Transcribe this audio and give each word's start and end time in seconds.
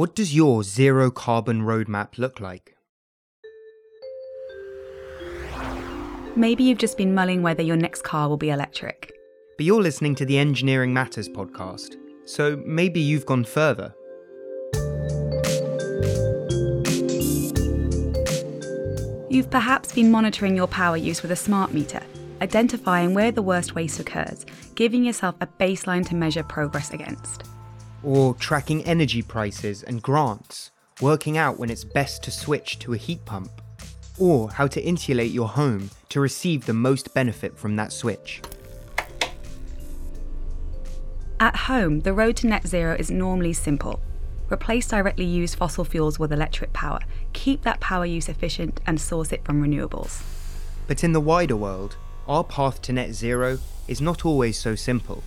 What 0.00 0.14
does 0.14 0.34
your 0.34 0.62
zero 0.62 1.10
carbon 1.10 1.60
roadmap 1.60 2.16
look 2.16 2.40
like? 2.40 2.74
Maybe 6.34 6.64
you've 6.64 6.78
just 6.78 6.96
been 6.96 7.14
mulling 7.14 7.42
whether 7.42 7.62
your 7.62 7.76
next 7.76 8.00
car 8.02 8.26
will 8.30 8.38
be 8.38 8.48
electric. 8.48 9.12
But 9.58 9.66
you're 9.66 9.82
listening 9.82 10.14
to 10.14 10.24
the 10.24 10.38
Engineering 10.38 10.94
Matters 10.94 11.28
podcast, 11.28 11.96
so 12.24 12.56
maybe 12.64 12.98
you've 12.98 13.26
gone 13.26 13.44
further. 13.44 13.94
You've 19.28 19.50
perhaps 19.50 19.92
been 19.92 20.10
monitoring 20.10 20.56
your 20.56 20.68
power 20.68 20.96
use 20.96 21.20
with 21.20 21.30
a 21.30 21.36
smart 21.36 21.74
meter, 21.74 22.00
identifying 22.40 23.12
where 23.12 23.32
the 23.32 23.42
worst 23.42 23.74
waste 23.74 24.00
occurs, 24.00 24.46
giving 24.76 25.04
yourself 25.04 25.34
a 25.42 25.46
baseline 25.46 26.08
to 26.08 26.14
measure 26.14 26.42
progress 26.42 26.90
against. 26.90 27.44
Or 28.02 28.34
tracking 28.34 28.84
energy 28.84 29.22
prices 29.22 29.82
and 29.82 30.02
grants, 30.02 30.70
working 31.00 31.36
out 31.36 31.58
when 31.58 31.70
it's 31.70 31.84
best 31.84 32.22
to 32.24 32.30
switch 32.30 32.78
to 32.80 32.94
a 32.94 32.96
heat 32.96 33.24
pump. 33.24 33.50
Or 34.18 34.50
how 34.50 34.66
to 34.68 34.82
insulate 34.82 35.32
your 35.32 35.48
home 35.48 35.90
to 36.10 36.20
receive 36.20 36.66
the 36.66 36.72
most 36.72 37.12
benefit 37.14 37.58
from 37.58 37.76
that 37.76 37.92
switch. 37.92 38.42
At 41.38 41.56
home, 41.56 42.00
the 42.00 42.12
road 42.12 42.36
to 42.38 42.46
net 42.46 42.66
zero 42.66 42.96
is 42.98 43.10
normally 43.10 43.54
simple. 43.54 44.00
Replace 44.50 44.88
directly 44.88 45.24
used 45.24 45.56
fossil 45.56 45.84
fuels 45.84 46.18
with 46.18 46.32
electric 46.32 46.72
power, 46.72 47.00
keep 47.32 47.62
that 47.62 47.80
power 47.80 48.04
use 48.04 48.28
efficient, 48.28 48.80
and 48.86 49.00
source 49.00 49.32
it 49.32 49.44
from 49.44 49.62
renewables. 49.62 50.22
But 50.86 51.04
in 51.04 51.12
the 51.12 51.20
wider 51.20 51.56
world, 51.56 51.96
our 52.26 52.44
path 52.44 52.82
to 52.82 52.92
net 52.92 53.12
zero 53.12 53.58
is 53.88 54.00
not 54.00 54.26
always 54.26 54.58
so 54.58 54.74
simple. 54.74 55.22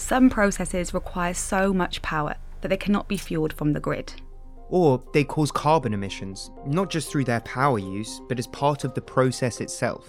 Some 0.00 0.30
processes 0.30 0.94
require 0.94 1.34
so 1.34 1.74
much 1.74 2.00
power 2.00 2.34
that 2.62 2.68
they 2.68 2.78
cannot 2.78 3.06
be 3.06 3.18
fueled 3.18 3.52
from 3.52 3.74
the 3.74 3.80
grid. 3.80 4.14
Or 4.70 5.00
they 5.12 5.24
cause 5.24 5.52
carbon 5.52 5.92
emissions, 5.92 6.50
not 6.66 6.90
just 6.90 7.10
through 7.10 7.24
their 7.24 7.40
power 7.40 7.78
use, 7.78 8.20
but 8.26 8.38
as 8.38 8.46
part 8.46 8.82
of 8.82 8.94
the 8.94 9.02
process 9.02 9.60
itself. 9.60 10.08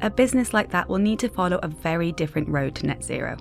A 0.00 0.08
business 0.08 0.54
like 0.54 0.70
that 0.70 0.88
will 0.88 0.98
need 0.98 1.18
to 1.20 1.28
follow 1.28 1.60
a 1.62 1.68
very 1.68 2.10
different 2.10 2.48
road 2.48 2.74
to 2.76 2.86
net 2.86 3.04
zero. 3.04 3.36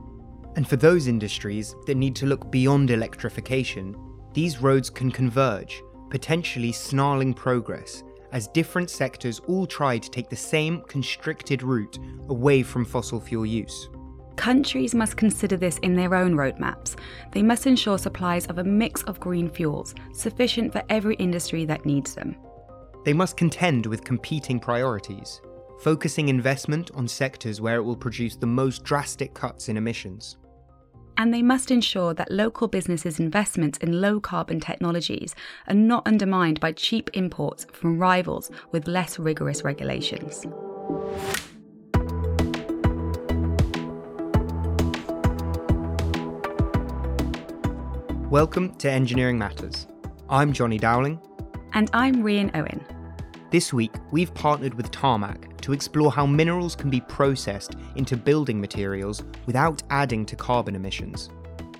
And 0.55 0.67
for 0.67 0.75
those 0.75 1.07
industries 1.07 1.73
that 1.87 1.95
need 1.95 2.17
to 2.17 2.27
look 2.27 2.51
beyond 2.51 2.91
electrification, 2.91 3.95
these 4.33 4.61
roads 4.61 4.89
can 4.89 5.09
converge, 5.09 5.81
potentially 6.09 6.73
snarling 6.73 7.33
progress, 7.33 8.03
as 8.33 8.49
different 8.49 8.89
sectors 8.89 9.39
all 9.47 9.65
try 9.65 9.97
to 9.97 10.11
take 10.11 10.29
the 10.29 10.35
same 10.35 10.81
constricted 10.81 11.63
route 11.63 11.97
away 12.27 12.61
from 12.61 12.83
fossil 12.83 13.21
fuel 13.21 13.45
use. 13.45 13.87
Countries 14.37 14.95
must 14.95 15.17
consider 15.17 15.57
this 15.57 15.77
in 15.79 15.95
their 15.95 16.15
own 16.15 16.35
roadmaps. 16.35 16.95
They 17.33 17.43
must 17.43 17.67
ensure 17.67 17.97
supplies 17.97 18.45
of 18.45 18.59
a 18.59 18.63
mix 18.63 19.03
of 19.03 19.19
green 19.19 19.49
fuels, 19.49 19.93
sufficient 20.13 20.71
for 20.71 20.83
every 20.89 21.15
industry 21.15 21.65
that 21.65 21.85
needs 21.85 22.15
them. 22.15 22.37
They 23.03 23.13
must 23.13 23.35
contend 23.35 23.85
with 23.85 24.05
competing 24.05 24.59
priorities, 24.59 25.41
focusing 25.79 26.29
investment 26.29 26.91
on 26.93 27.07
sectors 27.07 27.59
where 27.59 27.77
it 27.77 27.83
will 27.83 27.97
produce 27.97 28.35
the 28.35 28.47
most 28.47 28.83
drastic 28.83 29.33
cuts 29.33 29.69
in 29.69 29.75
emissions 29.75 30.37
and 31.17 31.33
they 31.33 31.41
must 31.41 31.71
ensure 31.71 32.13
that 32.13 32.31
local 32.31 32.67
businesses' 32.67 33.19
investments 33.19 33.77
in 33.79 34.01
low 34.01 34.19
carbon 34.19 34.59
technologies 34.59 35.35
are 35.67 35.73
not 35.73 36.05
undermined 36.05 36.59
by 36.59 36.71
cheap 36.71 37.09
imports 37.13 37.65
from 37.73 37.97
rivals 37.97 38.51
with 38.71 38.87
less 38.87 39.17
rigorous 39.17 39.63
regulations. 39.63 40.45
Welcome 48.29 48.75
to 48.79 48.91
Engineering 48.91 49.37
Matters. 49.37 49.87
I'm 50.29 50.51
Johnny 50.51 50.77
Dowling. 50.77 51.17
And 51.71 51.89
I'm 51.93 52.15
Rian 52.23 52.53
Owen. 52.57 52.85
This 53.51 53.71
week, 53.71 53.93
we've 54.11 54.33
partnered 54.33 54.73
with 54.73 54.91
Tarmac 54.91 55.61
to 55.61 55.71
explore 55.71 56.11
how 56.11 56.25
minerals 56.25 56.75
can 56.75 56.89
be 56.89 56.99
processed 56.99 57.77
into 57.95 58.17
building 58.17 58.59
materials 58.59 59.23
without 59.45 59.81
adding 59.91 60.25
to 60.25 60.35
carbon 60.35 60.75
emissions. 60.75 61.29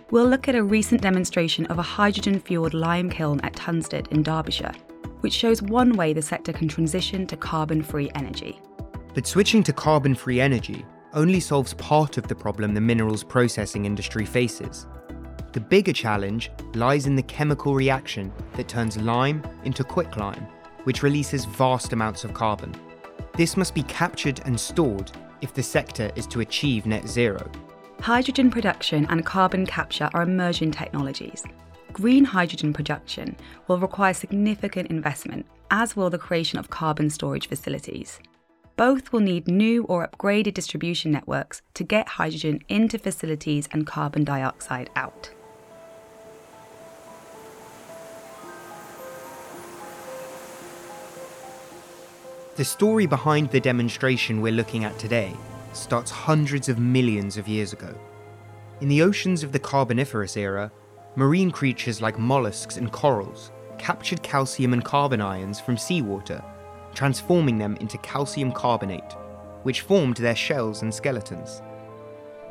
We'll 0.09 0.29
look 0.29 0.47
at 0.47 0.55
a 0.55 0.63
recent 0.63 1.01
demonstration 1.01 1.65
of 1.65 1.79
a 1.79 1.83
hydrogen 1.83 2.39
fueled 2.39 2.73
lime 2.73 3.09
kiln 3.09 3.41
at 3.41 3.57
Tunstead 3.57 4.07
in 4.11 4.23
Derbyshire, 4.23 4.71
which 5.19 5.33
shows 5.33 5.61
one 5.61 5.97
way 5.97 6.13
the 6.13 6.21
sector 6.21 6.53
can 6.53 6.69
transition 6.69 7.27
to 7.27 7.35
carbon 7.35 7.83
free 7.83 8.09
energy. 8.15 8.61
But 9.13 9.27
switching 9.27 9.63
to 9.63 9.73
carbon 9.73 10.15
free 10.15 10.39
energy 10.39 10.85
only 11.11 11.41
solves 11.41 11.73
part 11.73 12.17
of 12.17 12.29
the 12.29 12.35
problem 12.35 12.73
the 12.73 12.79
minerals 12.79 13.25
processing 13.25 13.83
industry 13.83 14.23
faces. 14.23 14.87
The 15.57 15.61
bigger 15.61 15.91
challenge 15.91 16.51
lies 16.75 17.07
in 17.07 17.15
the 17.15 17.23
chemical 17.23 17.73
reaction 17.73 18.31
that 18.53 18.67
turns 18.67 18.95
lime 18.95 19.41
into 19.63 19.83
quicklime 19.83 20.45
which 20.83 21.01
releases 21.01 21.45
vast 21.45 21.93
amounts 21.93 22.23
of 22.23 22.31
carbon. 22.31 22.75
This 23.35 23.57
must 23.57 23.73
be 23.73 23.81
captured 23.81 24.39
and 24.45 24.59
stored 24.59 25.11
if 25.41 25.55
the 25.55 25.63
sector 25.63 26.11
is 26.15 26.27
to 26.27 26.41
achieve 26.41 26.85
net 26.85 27.07
zero. 27.07 27.49
Hydrogen 28.01 28.51
production 28.51 29.07
and 29.09 29.25
carbon 29.25 29.65
capture 29.65 30.11
are 30.13 30.21
emerging 30.21 30.73
technologies. 30.73 31.43
Green 31.91 32.23
hydrogen 32.23 32.71
production 32.71 33.35
will 33.67 33.79
require 33.79 34.13
significant 34.13 34.91
investment, 34.91 35.43
as 35.71 35.95
will 35.95 36.11
the 36.11 36.19
creation 36.19 36.59
of 36.59 36.69
carbon 36.69 37.09
storage 37.09 37.47
facilities. 37.47 38.19
Both 38.75 39.11
will 39.11 39.21
need 39.21 39.47
new 39.47 39.85
or 39.85 40.07
upgraded 40.07 40.53
distribution 40.53 41.09
networks 41.09 41.63
to 41.73 41.83
get 41.83 42.07
hydrogen 42.09 42.59
into 42.69 42.99
facilities 42.99 43.67
and 43.71 43.87
carbon 43.87 44.23
dioxide 44.23 44.91
out. 44.95 45.31
The 52.57 52.65
story 52.65 53.05
behind 53.05 53.51
the 53.51 53.59
demonstration 53.59 54.41
we're 54.41 54.51
looking 54.51 54.83
at 54.83 54.97
today 54.97 55.31
starts 55.73 56.09
hundreds 56.09 56.69
of 56.69 56.79
millions 56.79 57.37
of 57.37 57.47
years 57.47 57.71
ago. 57.71 57.93
In 58.81 58.87
the 58.87 59.03
oceans 59.03 59.43
of 59.43 59.51
the 59.51 59.59
Carboniferous 59.59 60.35
era, 60.35 60.71
marine 61.15 61.51
creatures 61.51 62.01
like 62.01 62.17
mollusks 62.17 62.77
and 62.77 62.91
corals 62.91 63.51
captured 63.77 64.23
calcium 64.23 64.73
and 64.73 64.83
carbon 64.83 65.21
ions 65.21 65.59
from 65.59 65.77
seawater, 65.77 66.43
transforming 66.95 67.59
them 67.59 67.77
into 67.79 67.99
calcium 67.99 68.51
carbonate, 68.51 69.13
which 69.61 69.81
formed 69.81 70.17
their 70.17 70.35
shells 70.35 70.81
and 70.81 70.91
skeletons. 70.91 71.61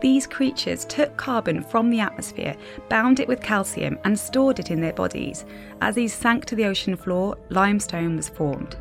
These 0.00 0.28
creatures 0.28 0.84
took 0.84 1.16
carbon 1.16 1.65
from 1.65 1.91
the 1.91 1.99
atmosphere, 1.99 2.55
bound 2.89 3.19
it 3.19 3.27
with 3.27 3.43
calcium, 3.43 3.99
and 4.05 4.16
stored 4.16 4.61
it 4.61 4.71
in 4.71 4.81
their 4.81 4.93
bodies. 4.93 5.45
As 5.81 5.97
these 5.97 6.15
sank 6.15 6.45
to 6.45 6.55
the 6.55 6.66
ocean 6.66 6.95
floor, 6.95 7.37
limestone 7.49 8.15
was 8.15 8.28
formed. 8.28 8.77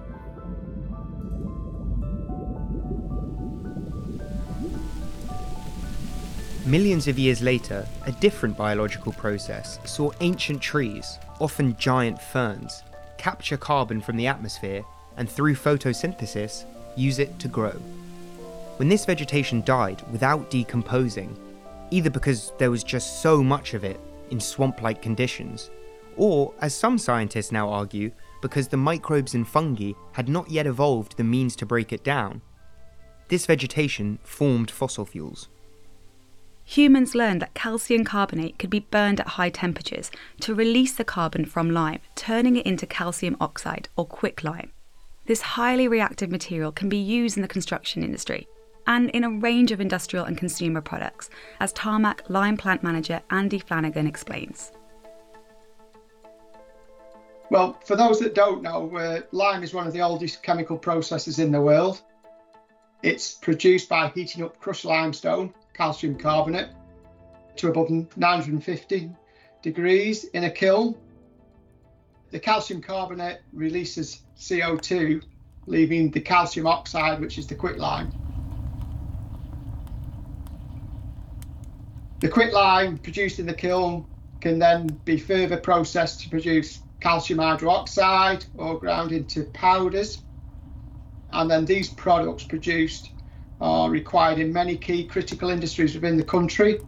Millions 6.66 7.08
of 7.08 7.20
years 7.20 7.44
later, 7.44 7.86
a 8.08 8.12
different 8.14 8.58
biological 8.58 9.14
process 9.14 9.78
saw 9.86 10.12
ancient 10.22 10.60
trees, 10.60 11.20
often 11.40 11.78
giant 11.78 12.20
ferns, 12.20 12.82
capture 13.20 13.56
carbon 13.56 14.02
from 14.02 14.18
the 14.18 14.26
atmosphere 14.26 14.84
and 15.18 15.30
through 15.30 15.54
photosynthesis, 15.54 16.66
use 16.96 17.20
it 17.20 17.38
to 17.38 17.48
grow. 17.48 17.78
When 18.78 18.90
this 18.90 19.06
vegetation 19.06 19.62
died 19.62 20.02
without 20.12 20.50
decomposing, 20.50 21.38
either 21.92 22.10
because 22.10 22.52
there 22.58 22.72
was 22.72 22.84
just 22.84 23.22
so 23.22 23.44
much 23.44 23.76
of 23.76 23.84
it 23.84 24.00
in 24.32 24.40
swamp 24.40 24.82
like 24.82 25.04
conditions, 25.04 25.70
or, 26.18 26.52
as 26.62 26.74
some 26.74 26.98
scientists 26.98 27.52
now 27.52 27.70
argue, 27.70 28.10
because 28.42 28.68
the 28.70 28.76
microbes 28.76 29.36
and 29.36 29.48
fungi 29.48 29.92
had 30.14 30.28
not 30.28 30.50
yet 30.50 30.66
evolved 30.66 31.16
the 31.16 31.24
means 31.24 31.56
to 31.58 31.66
break 31.68 31.94
it 31.94 32.04
down, 32.04 32.42
this 33.28 33.46
vegetation 33.46 34.18
formed 34.24 34.72
fossil 34.72 35.06
fuels 35.06 35.50
humans 36.66 37.14
learned 37.14 37.42
that 37.42 37.54
calcium 37.54 38.04
carbonate 38.04 38.58
could 38.58 38.72
be 38.72 38.80
burned 38.80 39.20
at 39.20 39.30
high 39.30 39.50
temperatures 39.50 40.12
to 40.42 40.56
release 40.56 40.94
the 40.94 41.04
carbon 41.04 41.46
from 41.46 41.70
lime, 41.70 42.00
turning 42.16 42.56
it 42.56 42.66
into 42.66 42.88
calcium 42.88 43.38
oxide 43.40 43.88
or 43.96 44.06
quicklime. 44.06 44.72
This 45.28 45.42
highly 45.42 45.88
reactive 45.88 46.32
material 46.32 46.72
can 46.72 46.90
be 46.90 46.98
used 46.98 47.38
in 47.38 47.42
the 47.42 47.48
construction 47.48 48.04
industry 48.04 48.48
and 48.88 49.10
in 49.12 49.24
a 49.24 49.30
range 49.30 49.72
of 49.72 49.80
industrial 49.80 50.26
and 50.26 50.38
consumer 50.38 50.82
products, 50.82 51.30
as 51.60 51.74
Tarmac 51.74 52.22
lime 52.30 52.58
plant 52.58 52.84
manager 52.84 53.22
Andy 53.30 53.60
Flanagan 53.60 54.06
explains. 54.06 54.72
Well, 57.50 57.80
for 57.86 57.96
those 57.96 58.20
that 58.20 58.36
don't 58.36 58.62
know, 58.62 58.96
uh, 58.96 59.22
lime 59.32 59.64
is 59.64 59.74
one 59.74 59.88
of 59.88 59.94
the 59.94 60.02
oldest 60.02 60.44
chemical 60.44 60.78
processes 60.78 61.40
in 61.40 61.52
the 61.52 61.62
world. 61.62 62.02
It's 63.04 63.34
produced 63.34 63.88
by 63.88 64.10
heating 64.10 64.44
up 64.44 64.60
crushed 64.60 64.86
limestone 64.86 65.54
calcium 65.76 66.16
carbonate 66.16 66.70
to 67.58 67.70
above 67.70 67.90
950 67.90 69.12
degrees 69.62 70.24
in 70.26 70.46
a 70.46 70.50
kiln. 70.50 70.96
The 72.32 72.40
calcium 72.40 72.82
carbonate 72.82 73.40
releases 73.54 74.22
CO2, 74.38 75.22
leaving 75.68 76.12
the 76.12 76.22
calcium 76.22 76.68
oxide, 76.68 77.20
which 77.20 77.38
is 77.38 77.48
the 77.48 77.56
quicklime. 77.56 78.12
The 82.22 82.30
quicklime 82.30 82.98
produced 82.98 83.40
in 83.40 83.46
the 83.46 83.54
kiln 83.54 84.06
can 84.42 84.60
then 84.60 84.88
be 85.06 85.18
further 85.18 85.58
processed 85.58 86.22
to 86.22 86.30
produce 86.30 86.80
calcium 87.02 87.40
hydroxide 87.40 88.46
or 88.58 88.80
ground 88.80 89.12
into 89.12 89.44
powders. 89.44 90.24
And 91.32 91.52
then 91.52 91.66
these 91.66 91.90
products 91.90 92.44
produced 92.44 93.10
are 93.60 93.90
required 93.90 94.40
in 94.40 94.52
many 94.52 94.78
key 94.78 95.06
critical 95.06 95.50
industries 95.50 95.96
within 95.96 96.18
the 96.18 96.24
country, 96.24 96.80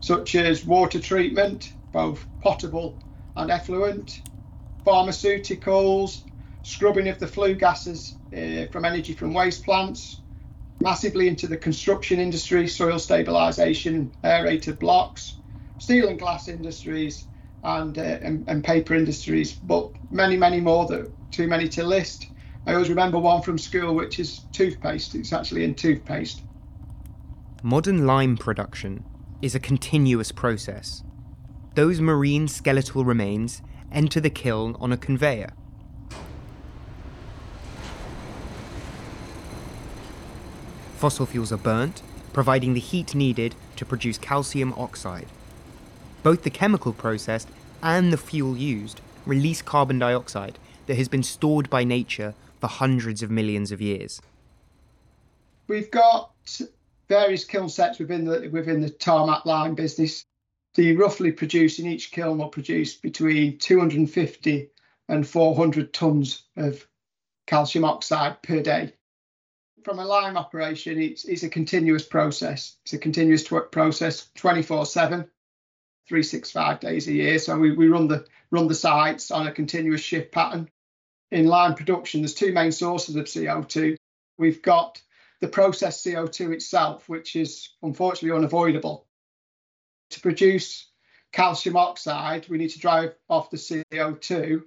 such 0.00 0.34
as 0.34 0.64
water 0.64 1.00
treatment, 1.00 1.74
both 1.92 2.26
potable 2.42 2.98
and 3.36 3.50
effluent, 3.50 4.22
pharmaceuticals, 4.86 6.22
scrubbing 6.62 7.08
of 7.08 7.18
the 7.18 7.26
flue 7.26 7.54
gases 7.54 8.16
uh, 8.36 8.66
from 8.72 8.84
energy 8.84 9.12
from 9.12 9.34
waste 9.34 9.64
plants, 9.64 10.22
massively 10.80 11.28
into 11.28 11.46
the 11.46 11.56
construction 11.56 12.18
industry, 12.18 12.66
soil 12.66 12.96
stabilisation, 12.96 14.12
aerated 14.24 14.78
blocks, 14.78 15.38
steel 15.78 16.08
and 16.08 16.18
glass 16.18 16.48
industries, 16.48 17.26
and, 17.62 17.98
uh, 17.98 18.18
and, 18.22 18.44
and 18.48 18.64
paper 18.64 18.94
industries, 18.94 19.52
but 19.52 19.90
many, 20.10 20.36
many 20.36 20.60
more 20.60 20.86
that 20.86 21.12
too 21.30 21.46
many 21.46 21.68
to 21.68 21.84
list. 21.84 22.26
I 22.66 22.74
always 22.74 22.88
remember 22.88 23.18
one 23.18 23.42
from 23.42 23.58
school, 23.58 23.94
which 23.94 24.18
is 24.18 24.42
toothpaste. 24.52 25.14
It's 25.14 25.32
actually 25.32 25.64
in 25.64 25.74
toothpaste. 25.74 26.42
Modern 27.62 28.06
lime 28.06 28.36
production 28.36 29.04
is 29.42 29.54
a 29.54 29.60
continuous 29.60 30.32
process. 30.32 31.02
Those 31.74 32.00
marine 32.00 32.48
skeletal 32.48 33.04
remains 33.04 33.62
enter 33.90 34.20
the 34.20 34.30
kiln 34.30 34.76
on 34.78 34.92
a 34.92 34.96
conveyor. 34.96 35.52
Fossil 40.96 41.26
fuels 41.26 41.50
are 41.50 41.56
burnt, 41.56 42.02
providing 42.32 42.74
the 42.74 42.80
heat 42.80 43.14
needed 43.14 43.54
to 43.76 43.86
produce 43.86 44.18
calcium 44.18 44.74
oxide. 44.76 45.26
Both 46.22 46.42
the 46.42 46.50
chemical 46.50 46.92
process 46.92 47.46
and 47.82 48.12
the 48.12 48.18
fuel 48.18 48.56
used 48.56 49.00
release 49.24 49.62
carbon 49.62 49.98
dioxide 49.98 50.58
that 50.86 50.96
has 50.96 51.08
been 51.08 51.22
stored 51.22 51.70
by 51.70 51.84
nature 51.84 52.34
for 52.60 52.66
hundreds 52.66 53.22
of 53.22 53.30
millions 53.30 53.72
of 53.72 53.80
years. 53.80 54.20
We've 55.68 55.90
got 55.90 56.32
various 57.08 57.44
kiln 57.44 57.68
sets 57.68 57.98
within 57.98 58.24
the 58.24 58.48
within 58.50 58.80
the 58.80 58.90
tarmac 58.90 59.46
lime 59.46 59.74
business. 59.74 60.24
The 60.74 60.96
roughly 60.96 61.32
produce 61.32 61.78
in 61.78 61.86
each 61.86 62.12
kiln 62.12 62.38
will 62.38 62.48
produce 62.48 62.94
between 62.94 63.58
250 63.58 64.70
and 65.08 65.26
400 65.26 65.92
tons 65.92 66.44
of 66.56 66.86
calcium 67.46 67.84
oxide 67.84 68.42
per 68.42 68.62
day. 68.62 68.92
From 69.82 69.98
a 69.98 70.04
lime 70.04 70.36
operation, 70.36 71.00
it's, 71.00 71.24
it's 71.24 71.42
a 71.42 71.48
continuous 71.48 72.04
process. 72.04 72.76
It's 72.84 72.92
a 72.92 72.98
continuous 72.98 73.42
tw- 73.42 73.72
process, 73.72 74.30
24 74.36 74.86
7 74.86 75.28
365 76.06 76.80
days 76.80 77.08
a 77.08 77.12
year. 77.12 77.38
So 77.38 77.56
we, 77.56 77.72
we 77.72 77.88
run 77.88 78.08
the 78.08 78.26
run 78.50 78.68
the 78.68 78.74
sites 78.74 79.30
on 79.30 79.46
a 79.46 79.52
continuous 79.52 80.00
shift 80.00 80.32
pattern. 80.32 80.68
In 81.30 81.46
lime 81.46 81.74
production, 81.74 82.22
there's 82.22 82.34
two 82.34 82.52
main 82.52 82.72
sources 82.72 83.16
of 83.16 83.26
CO2. 83.26 83.96
We've 84.38 84.62
got 84.62 85.00
the 85.40 85.48
processed 85.48 86.04
CO2 86.04 86.54
itself, 86.54 87.08
which 87.08 87.36
is 87.36 87.70
unfortunately 87.82 88.36
unavoidable. 88.36 89.06
To 90.10 90.20
produce 90.20 90.90
calcium 91.32 91.76
oxide, 91.76 92.48
we 92.48 92.58
need 92.58 92.70
to 92.70 92.80
drive 92.80 93.14
off 93.28 93.50
the 93.50 93.56
CO2. 93.56 94.62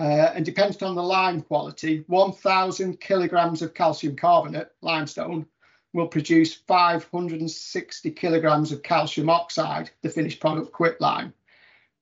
Uh, 0.00 0.02
and 0.34 0.44
depending 0.44 0.82
on 0.82 0.96
the 0.96 1.02
lime 1.02 1.40
quality, 1.40 2.04
1,000 2.08 3.00
kilograms 3.00 3.62
of 3.62 3.74
calcium 3.74 4.16
carbonate, 4.16 4.68
limestone, 4.82 5.46
will 5.92 6.08
produce 6.08 6.52
560 6.52 8.10
kilograms 8.10 8.72
of 8.72 8.82
calcium 8.82 9.30
oxide, 9.30 9.90
the 10.02 10.08
finished 10.08 10.40
product 10.40 10.72
quicklime. 10.72 11.32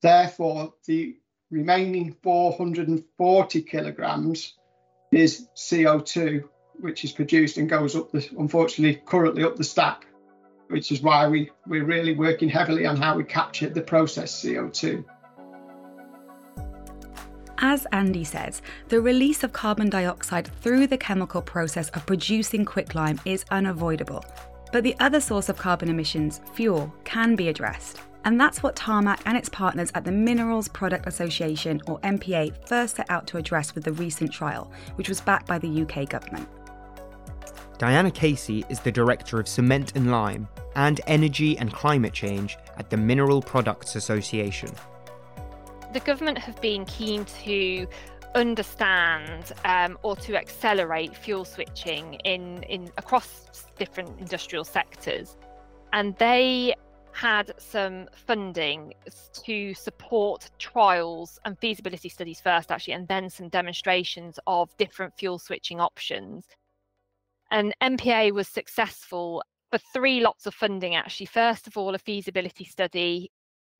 Therefore, 0.00 0.72
the 0.86 1.18
remaining 1.52 2.16
440 2.22 3.62
kilograms 3.62 4.54
is 5.12 5.46
CO2, 5.54 6.42
which 6.80 7.04
is 7.04 7.12
produced 7.12 7.58
and 7.58 7.68
goes 7.68 7.94
up 7.94 8.10
the, 8.10 8.26
unfortunately, 8.38 9.00
currently 9.04 9.44
up 9.44 9.56
the 9.56 9.64
stack, 9.64 10.06
which 10.68 10.90
is 10.90 11.02
why 11.02 11.28
we, 11.28 11.50
we're 11.66 11.84
really 11.84 12.14
working 12.14 12.48
heavily 12.48 12.86
on 12.86 12.96
how 12.96 13.16
we 13.16 13.22
capture 13.22 13.68
the 13.68 13.82
processed 13.82 14.42
CO2. 14.42 15.04
As 17.58 17.86
Andy 17.92 18.24
says, 18.24 18.62
the 18.88 19.00
release 19.00 19.44
of 19.44 19.52
carbon 19.52 19.90
dioxide 19.90 20.48
through 20.62 20.86
the 20.88 20.98
chemical 20.98 21.42
process 21.42 21.90
of 21.90 22.06
producing 22.06 22.64
quicklime 22.64 23.20
is 23.24 23.44
unavoidable. 23.50 24.24
But 24.72 24.84
the 24.84 24.96
other 24.98 25.20
source 25.20 25.50
of 25.50 25.58
carbon 25.58 25.90
emissions, 25.90 26.40
fuel, 26.54 26.92
can 27.04 27.36
be 27.36 27.48
addressed. 27.48 28.00
And 28.24 28.40
that's 28.40 28.62
what 28.62 28.76
Tarmac 28.76 29.20
and 29.26 29.36
its 29.36 29.48
partners 29.48 29.90
at 29.94 30.04
the 30.04 30.12
Minerals 30.12 30.68
Product 30.68 31.06
Association, 31.06 31.80
or 31.86 31.98
MPA, 32.00 32.66
first 32.68 32.96
set 32.96 33.10
out 33.10 33.26
to 33.28 33.36
address 33.36 33.74
with 33.74 33.84
the 33.84 33.92
recent 33.92 34.32
trial, 34.32 34.70
which 34.94 35.08
was 35.08 35.20
backed 35.20 35.46
by 35.46 35.58
the 35.58 35.82
UK 35.82 36.08
government. 36.08 36.48
Diana 37.78 38.10
Casey 38.10 38.64
is 38.68 38.80
the 38.80 38.92
Director 38.92 39.40
of 39.40 39.48
Cement 39.48 39.96
and 39.96 40.10
Lime 40.10 40.46
and 40.76 41.00
Energy 41.06 41.58
and 41.58 41.72
Climate 41.72 42.12
Change 42.12 42.56
at 42.76 42.90
the 42.90 42.96
Mineral 42.96 43.42
Products 43.42 43.96
Association 43.96 44.70
the 45.92 46.00
government 46.00 46.38
have 46.38 46.60
been 46.60 46.84
keen 46.86 47.24
to 47.24 47.86
understand 48.34 49.52
um, 49.64 49.98
or 50.02 50.16
to 50.16 50.36
accelerate 50.36 51.14
fuel 51.14 51.44
switching 51.44 52.14
in, 52.24 52.62
in 52.64 52.90
across 52.96 53.66
different 53.78 54.18
industrial 54.18 54.64
sectors. 54.64 55.36
And 55.92 56.16
they 56.16 56.74
had 57.12 57.52
some 57.58 58.08
funding 58.26 58.94
to 59.44 59.74
support 59.74 60.50
trials 60.58 61.38
and 61.44 61.58
feasibility 61.58 62.08
studies 62.08 62.40
first, 62.40 62.70
actually, 62.70 62.94
and 62.94 63.06
then 63.08 63.28
some 63.28 63.48
demonstrations 63.48 64.38
of 64.46 64.76
different 64.78 65.14
fuel 65.18 65.38
switching 65.38 65.80
options. 65.80 66.46
And 67.50 67.74
MPA 67.82 68.32
was 68.32 68.48
successful 68.48 69.42
for 69.70 69.78
three 69.92 70.20
lots 70.20 70.46
of 70.46 70.54
funding, 70.54 70.94
actually. 70.94 71.26
First 71.26 71.66
of 71.66 71.76
all, 71.76 71.94
a 71.94 71.98
feasibility 71.98 72.64
study 72.64 73.30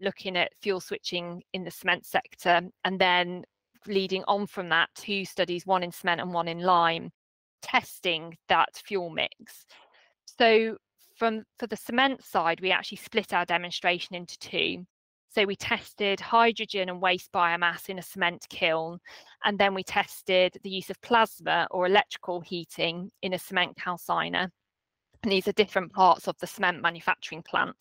looking 0.01 0.37
at 0.37 0.53
fuel 0.61 0.81
switching 0.81 1.43
in 1.53 1.65
the 1.65 1.71
cement 1.71 2.05
sector, 2.05 2.61
and 2.85 3.01
then 3.01 3.45
leading 3.87 4.25
on 4.29 4.47
from 4.47 4.69
that, 4.69 4.89
two 4.95 5.25
studies, 5.25 5.67
one 5.67 5.83
in 5.83 5.93
cement 5.93 6.21
and 6.21 6.33
one 6.33 6.49
in 6.49 6.61
lime, 6.61 7.11
testing 7.63 8.37
that 8.49 8.69
fuel 8.85 9.11
mix. 9.11 9.67
So 10.39 10.77
from 11.23 11.45
for 11.57 11.69
the 11.69 11.77
cement 11.77 12.25
side, 12.25 12.61
we 12.61 12.73
actually 12.73 12.97
split 12.97 13.33
our 13.33 13.45
demonstration 13.45 14.17
into 14.17 14.37
two. 14.41 14.85
So 15.29 15.45
we 15.45 15.55
tested 15.55 16.19
hydrogen 16.19 16.89
and 16.89 17.01
waste 17.01 17.31
biomass 17.31 17.89
in 17.89 18.01
a 18.01 18.03
cement 18.03 18.45
kiln, 18.51 18.99
and 19.45 19.57
then 19.57 19.73
we 19.73 19.85
tested 19.85 20.59
the 20.65 20.71
use 20.71 20.91
of 20.91 21.01
plasma 21.01 21.69
or 21.71 21.87
electrical 21.87 22.41
heating 22.41 23.09
in 23.23 23.35
a 23.35 23.39
cement 23.39 23.77
calciner. 23.77 24.49
And 25.23 25.31
these 25.31 25.47
are 25.47 25.53
different 25.53 25.93
parts 25.93 26.27
of 26.27 26.37
the 26.41 26.49
cement 26.49 26.83
manufacturing 26.83 27.45
plant. 27.45 27.77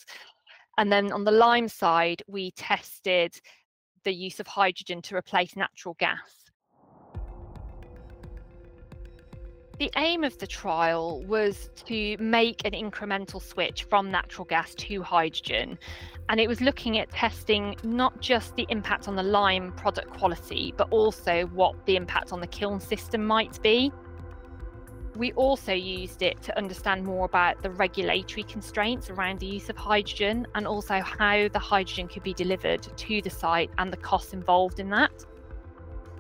And 0.77 0.91
then 0.91 1.12
on 1.12 1.24
the 1.24 1.31
lime 1.31 1.67
side, 1.67 2.21
we 2.27 2.51
tested 2.51 3.33
the 4.03 4.13
use 4.13 4.39
of 4.39 4.45
hydrogen 4.45 5.01
to 5.01 5.15
replace 5.15 5.55
natural 5.55 5.95
gas. 5.98 6.50
The 9.81 9.89
aim 9.97 10.23
of 10.23 10.38
the 10.38 10.45
trial 10.45 11.23
was 11.23 11.71
to 11.88 12.15
make 12.19 12.63
an 12.65 12.73
incremental 12.73 13.41
switch 13.41 13.85
from 13.85 14.11
natural 14.11 14.45
gas 14.45 14.75
to 14.75 15.01
hydrogen. 15.01 15.79
And 16.29 16.39
it 16.39 16.47
was 16.47 16.61
looking 16.61 17.00
at 17.00 17.09
testing 17.09 17.75
not 17.81 18.21
just 18.21 18.55
the 18.55 18.67
impact 18.69 19.07
on 19.07 19.15
the 19.15 19.23
lime 19.23 19.71
product 19.71 20.11
quality, 20.19 20.71
but 20.77 20.88
also 20.91 21.47
what 21.47 21.83
the 21.88 21.95
impact 21.95 22.31
on 22.31 22.41
the 22.41 22.45
kiln 22.45 22.79
system 22.79 23.25
might 23.25 23.59
be. 23.63 23.91
We 25.15 25.31
also 25.31 25.73
used 25.73 26.21
it 26.21 26.39
to 26.43 26.55
understand 26.55 27.03
more 27.03 27.25
about 27.25 27.63
the 27.63 27.71
regulatory 27.71 28.43
constraints 28.43 29.09
around 29.09 29.39
the 29.39 29.47
use 29.47 29.67
of 29.67 29.77
hydrogen 29.77 30.45
and 30.53 30.67
also 30.67 31.00
how 31.00 31.47
the 31.47 31.57
hydrogen 31.57 32.07
could 32.07 32.21
be 32.21 32.35
delivered 32.35 32.83
to 32.83 33.21
the 33.23 33.31
site 33.31 33.71
and 33.79 33.91
the 33.91 33.97
costs 33.97 34.33
involved 34.33 34.79
in 34.79 34.91
that. 34.91 35.25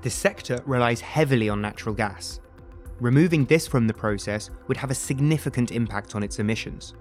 The 0.01 0.09
sector 0.09 0.63
relies 0.65 1.01
heavily 1.01 1.47
on 1.47 1.61
natural 1.61 1.93
gas. 1.93 2.39
Removing 3.01 3.43
this 3.43 3.67
from 3.67 3.87
the 3.87 3.93
process 3.93 4.49
would 4.69 4.77
have 4.77 4.91
a 4.91 4.95
significant 4.95 5.71
impact 5.71 6.15
on 6.15 6.23
its 6.23 6.39
emissions. 6.39 6.93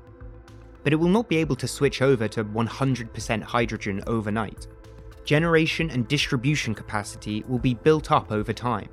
But 0.83 0.93
it 0.93 0.97
will 0.97 1.09
not 1.09 1.29
be 1.29 1.37
able 1.37 1.57
to 1.57 1.69
switch 1.69 2.03
over 2.03 2.27
to 2.27 2.45
100% 2.45 3.43
hydrogen 3.43 4.03
overnight. 4.09 4.67
Generation 5.25 5.91
and 5.91 6.09
distribution 6.09 6.75
capacity 6.75 7.45
will 7.47 7.59
be 7.61 7.75
built 7.75 8.11
up 8.11 8.33
over 8.33 8.53
time 8.53 8.89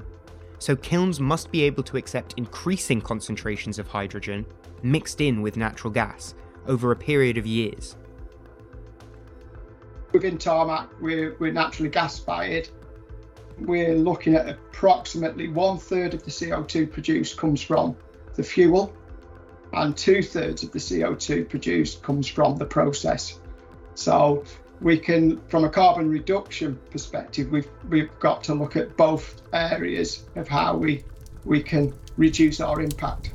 so 0.60 0.76
kilns 0.76 1.20
must 1.20 1.52
be 1.52 1.64
able 1.64 1.84
to 1.84 1.98
accept 1.98 2.34
increasing 2.38 3.02
concentrations 3.02 3.80
of 3.80 3.88
hydrogen 3.88 4.46
mixed 4.84 5.22
in 5.22 5.42
with 5.42 5.58
natural 5.58 5.92
gas 5.92 6.36
over 6.68 6.92
a 6.92 6.96
period 6.96 7.38
of 7.38 7.46
years. 7.46 7.96
Within 10.14 10.38
Tarmac, 10.38 10.90
we're, 11.00 11.36
we're 11.40 11.52
naturally 11.52 11.90
gas 11.90 12.18
fired. 12.18 12.70
We're 13.60 13.96
looking 13.96 14.36
at 14.36 14.48
approximately 14.48 15.48
one 15.48 15.78
third 15.78 16.14
of 16.14 16.24
the 16.24 16.32
CO2 16.32 16.92
produced 16.92 17.38
comes 17.38 17.62
from 17.62 17.96
the 18.36 18.44
fuel, 18.44 18.94
and 19.74 19.98
two 19.98 20.22
thirds 20.22 20.64
of 20.64 20.72
the 20.72 20.80
CO2 20.80 21.50
produced 21.50 22.04
comes 22.04 22.28
from 22.28 22.58
the 22.58 22.66
process. 22.66 23.40
So 23.96 24.44
we 24.80 25.00
can, 25.00 25.42
from 25.48 25.64
a 25.64 25.70
carbon 25.70 26.10
reduction 26.10 26.80
perspective, 26.92 27.52
we've 27.52 27.68
we've 27.90 28.12
got 28.20 28.44
to 28.44 28.54
look 28.54 28.76
at 28.76 28.96
both 28.96 29.42
areas 29.54 30.24
of 30.36 30.48
how 30.48 30.78
we 30.78 31.04
we 31.46 31.64
can 31.64 31.94
reduce 32.16 32.60
our 32.60 32.82
impact. 32.82 33.32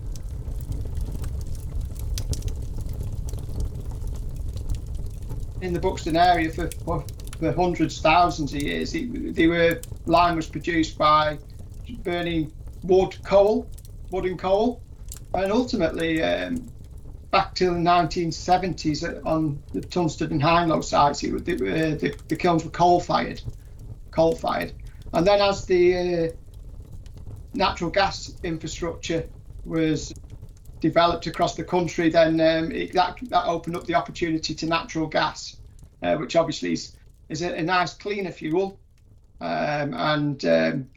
In 5.60 5.72
the 5.72 5.80
Buxton 5.80 6.16
area 6.16 6.50
for, 6.50 6.68
for, 6.84 7.04
for 7.42 7.50
hundreds, 7.50 8.00
thousands 8.00 8.54
of 8.54 8.62
years, 8.62 8.94
it, 8.94 9.34
they 9.34 9.48
were 9.48 9.80
lime 10.06 10.36
was 10.36 10.46
produced 10.46 10.96
by 10.96 11.36
burning 12.04 12.52
wood, 12.84 13.16
coal, 13.24 13.68
wood 14.12 14.26
and 14.26 14.38
coal, 14.38 14.80
and 15.34 15.50
ultimately 15.50 16.22
um, 16.22 16.70
back 17.32 17.52
to 17.52 17.64
the 17.64 17.70
1970s 17.72 19.26
on 19.26 19.60
the 19.72 19.80
Tunstead 19.80 20.30
and 20.30 20.40
Hindlow 20.40 20.82
sites, 20.82 21.24
it, 21.24 21.44
the, 21.44 21.54
uh, 21.54 21.96
the, 21.96 22.16
the 22.28 22.36
kilns 22.36 22.64
were 22.64 22.70
coal 22.70 23.00
fired, 23.00 23.42
coal 24.12 24.36
fired, 24.36 24.72
and 25.12 25.26
then 25.26 25.40
as 25.40 25.64
the 25.64 25.96
uh, 25.96 26.28
natural 27.54 27.90
gas 27.90 28.32
infrastructure 28.44 29.28
was 29.64 30.14
developed 30.78 31.26
across 31.26 31.56
the 31.56 31.64
country, 31.64 32.08
then 32.08 32.40
um, 32.40 32.70
it, 32.70 32.92
that 32.92 33.18
that 33.30 33.46
opened 33.46 33.76
up 33.76 33.84
the 33.86 33.96
opportunity 33.96 34.54
to 34.54 34.66
natural 34.66 35.08
gas, 35.08 35.56
uh, 36.04 36.14
which 36.14 36.36
obviously 36.36 36.74
is 36.74 36.96
is 37.28 37.42
a, 37.42 37.54
a 37.54 37.62
nice 37.62 37.94
cleaner 37.94 38.32
fuel, 38.32 38.78
um, 39.40 39.94
and 39.94 40.44
um, 40.44 40.90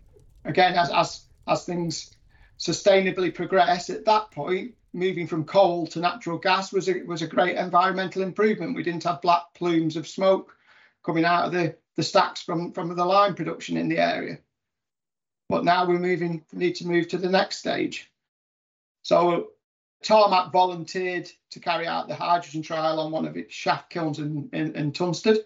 again 0.43 0.75
as 0.75 0.89
as 0.91 1.25
as 1.47 1.65
things 1.65 2.11
sustainably 2.57 3.33
progress 3.33 3.89
at 3.89 4.05
that 4.05 4.31
point 4.31 4.75
moving 4.95 5.27
from 5.27 5.43
coal 5.43 5.85
to 5.85 5.99
natural 5.99 6.37
gas 6.37 6.71
was 6.71 6.87
a, 6.87 7.03
was 7.03 7.21
a 7.21 7.27
great 7.27 7.57
environmental 7.57 8.21
improvement. 8.21 8.75
We 8.75 8.83
didn't 8.83 9.03
have 9.03 9.21
black 9.21 9.53
plumes 9.53 9.97
of 9.97 10.07
smoke 10.07 10.55
coming 11.03 11.25
out 11.25 11.45
of 11.45 11.51
the, 11.51 11.75
the 11.97 12.03
stacks 12.03 12.41
from, 12.41 12.71
from 12.71 12.95
the 12.95 13.05
lime 13.05 13.35
production 13.35 13.75
in 13.75 13.89
the 13.89 13.99
area. 13.99 14.39
But 15.49 15.65
now 15.65 15.85
we're 15.85 15.99
moving, 15.99 16.43
need 16.53 16.75
to 16.75 16.87
move 16.87 17.09
to 17.09 17.17
the 17.17 17.29
next 17.29 17.57
stage. 17.57 18.09
So 19.03 19.49
Tarmac 20.01 20.51
volunteered 20.51 21.29
to 21.51 21.59
carry 21.59 21.85
out 21.85 22.07
the 22.07 22.15
hydrogen 22.15 22.61
trial 22.61 22.99
on 22.99 23.11
one 23.11 23.27
of 23.27 23.35
its 23.35 23.53
shaft 23.53 23.89
kilns 23.89 24.19
in, 24.19 24.49
in, 24.53 24.75
in 24.75 24.91
Tunstead 24.93 25.39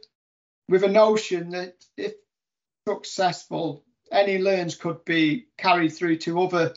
with 0.70 0.84
a 0.84 0.88
notion 0.88 1.50
that 1.50 1.84
if 1.98 2.14
successful, 2.88 3.84
any 4.12 4.38
learns 4.38 4.76
could 4.76 5.04
be 5.04 5.48
carried 5.58 5.90
through 5.90 6.18
to 6.18 6.42
other 6.42 6.76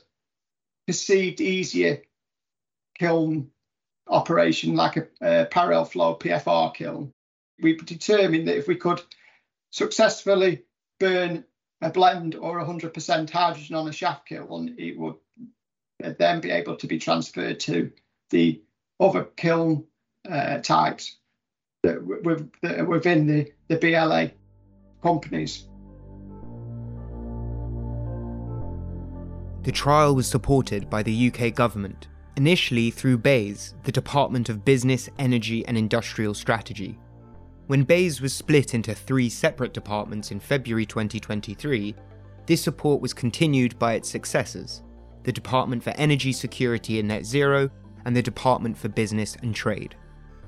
perceived 0.87 1.41
easier 1.41 2.03
kiln 2.99 3.51
operation 4.09 4.75
like 4.75 4.97
a, 4.97 5.07
a 5.21 5.47
parallel 5.47 5.85
flow 5.85 6.17
PFR 6.17 6.75
kiln. 6.75 7.13
We 7.61 7.77
determined 7.77 8.49
that 8.49 8.57
if 8.57 8.67
we 8.67 8.77
could 8.77 9.01
successfully 9.71 10.63
burn 10.99 11.45
a 11.83 11.91
blend 11.91 12.35
or 12.35 12.65
100% 12.65 13.31
hydrogen 13.31 13.77
on 13.77 13.89
a 13.89 13.93
shaft 13.93 14.27
kiln, 14.27 14.75
it 14.79 14.99
would 14.99 15.17
then 16.01 16.41
be 16.41 16.51
able 16.51 16.77
to 16.77 16.87
be 16.87 16.99
transferred 16.99 17.61
to 17.61 17.93
the 18.31 18.63
other 18.99 19.25
kiln 19.25 19.87
uh, 20.29 20.59
types 20.59 21.19
that, 21.83 22.87
within 22.87 23.27
the, 23.27 23.53
the 23.69 23.77
BLA 23.77 24.31
companies. 25.03 25.67
The 29.63 29.73
trial 29.73 30.15
was 30.15 30.27
supported 30.27 30.91
by 30.91 31.03
the 31.03 31.33
UK 31.33 31.55
government 31.55 32.09
initially 32.37 32.91
through 32.91 33.19
BEIS, 33.19 33.75
the 33.85 33.93
Department 33.93 34.49
of 34.49 34.65
Business, 34.65 35.09
Energy 35.19 35.67
and 35.67 35.77
Industrial 35.77 36.35
Strategy. 36.35 36.99
When 37.67 37.85
BEIS 37.85 38.21
was 38.21 38.35
split 38.35 38.75
into 38.75 38.95
three 38.95 39.29
separate 39.29 39.73
departments 39.73 40.31
in 40.31 40.41
February 40.41 40.87
2023, 40.87 41.95
this 42.47 42.63
support 42.63 43.01
was 43.01 43.13
continued 43.13 43.79
by 43.79 43.95
its 43.95 44.09
successors 44.09 44.83
the 45.25 45.33
Department 45.33 45.85
for 45.85 45.91
Energy 45.91 46.33
Security 46.33 46.99
and 46.99 47.07
Net 47.07 47.25
Zero 47.25 47.71
and 48.05 48.17
the 48.17 48.23
Department 48.23 48.77
for 48.77 48.89
Business 48.89 49.37
and 49.43 49.55
Trade. 49.55 49.95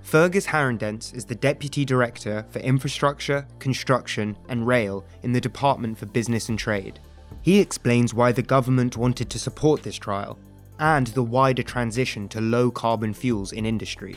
Fergus 0.05 0.47
Harrendence 0.47 1.15
is 1.15 1.25
the 1.25 1.35
Deputy 1.35 1.83
Director 1.83 2.45
for 2.51 2.59
Infrastructure, 2.59 3.47
Construction 3.59 4.37
and 4.51 4.67
Rail 4.67 5.03
in 5.23 5.33
the 5.33 5.41
Department 5.41 5.97
for 5.97 6.05
Business 6.05 6.51
and 6.51 6.59
Trade. 6.59 7.01
He 7.41 7.59
explains 7.59 8.13
why 8.13 8.31
the 8.31 8.43
government 8.43 8.99
wanted 8.99 9.31
to 9.31 9.39
support 9.39 9.83
this 9.83 9.97
trial 9.97 10.39
and 10.79 11.07
the 11.09 11.23
wider 11.23 11.63
transition 11.63 12.29
to 12.29 12.43
low 12.43 12.71
carbon 12.71 13.15
fuels 13.15 13.53
in 13.53 13.65
industry. 13.65 14.17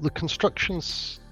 The 0.00 0.10
construction 0.10 0.80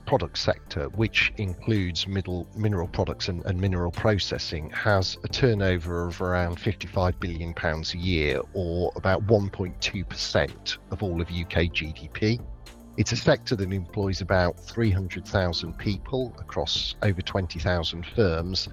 product 0.07 0.37
sector, 0.37 0.89
which 0.89 1.33
includes 1.37 2.09
middle, 2.09 2.49
mineral 2.57 2.89
products 2.89 3.29
and, 3.29 3.47
and, 3.47 3.61
mineral 3.61 3.93
processing, 3.93 4.71
has 4.71 5.17
a 5.23 5.29
turnover 5.29 6.09
of 6.09 6.21
around 6.21 6.59
£55 6.59 7.21
billion 7.21 7.55
a 7.57 7.97
year, 7.97 8.41
or 8.55 8.91
about 8.97 9.25
1.2% 9.29 10.79
of 10.91 11.03
all 11.05 11.21
of 11.21 11.29
UK 11.29 11.71
GDP. 11.71 12.41
It's 13.00 13.12
a 13.12 13.16
sector 13.16 13.57
that 13.57 13.73
employs 13.73 14.21
about 14.21 14.61
300,000 14.61 15.78
people 15.78 16.35
across 16.38 16.97
over 17.02 17.23
20,000 17.23 18.04
firms 18.14 18.69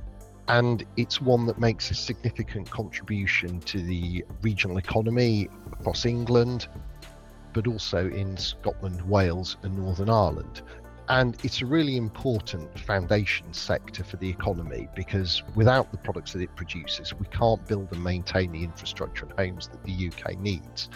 and 0.49 0.85
it's 0.97 1.21
one 1.21 1.45
that 1.45 1.59
makes 1.59 1.91
a 1.91 1.93
significant 1.93 2.69
contribution 2.69 3.61
to 3.61 3.81
the 3.81 4.25
regional 4.41 4.79
economy 4.79 5.47
across 5.71 6.05
England, 6.05 6.67
but 7.53 7.67
also 7.67 8.09
in 8.09 8.35
Scotland, 8.35 9.01
Wales, 9.03 9.55
and 9.63 9.77
Northern 9.77 10.09
Ireland. 10.09 10.61
And 11.07 11.37
it's 11.45 11.61
a 11.61 11.65
really 11.65 11.95
important 11.95 12.77
foundation 12.77 13.53
sector 13.53 14.03
for 14.03 14.17
the 14.17 14.29
economy 14.29 14.89
because 14.93 15.41
without 15.55 15.89
the 15.93 15.99
products 15.99 16.33
that 16.33 16.41
it 16.41 16.53
produces, 16.57 17.13
we 17.13 17.27
can't 17.27 17.65
build 17.65 17.93
and 17.93 18.03
maintain 18.03 18.51
the 18.51 18.65
infrastructure 18.65 19.25
and 19.25 19.39
homes 19.39 19.69
that 19.69 19.81
the 19.85 20.11
UK 20.11 20.37
needs. 20.37 20.89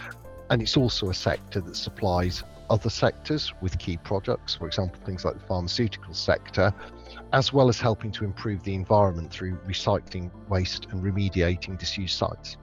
And 0.52 0.62
it's 0.62 0.76
also 0.76 1.10
a 1.10 1.14
sector 1.14 1.62
that 1.62 1.78
supplies 1.78 2.44
other 2.70 2.90
sectors 2.90 3.54
with 3.62 3.80
key 3.80 3.96
products, 3.96 4.54
for 4.54 4.68
example, 4.68 5.00
things 5.06 5.24
like 5.24 5.36
the 5.36 5.46
pharmaceutical 5.46 6.14
sector, 6.14 6.74
as 7.32 7.54
well 7.54 7.70
as 7.70 7.80
helping 7.80 8.12
to 8.12 8.26
improve 8.26 8.62
the 8.64 8.76
environment 8.76 9.32
through 9.32 9.56
recycling 9.66 10.30
waste 10.50 10.88
and 10.92 11.02
remediating 11.02 11.80
disused 11.80 12.18
sites. 12.18 12.58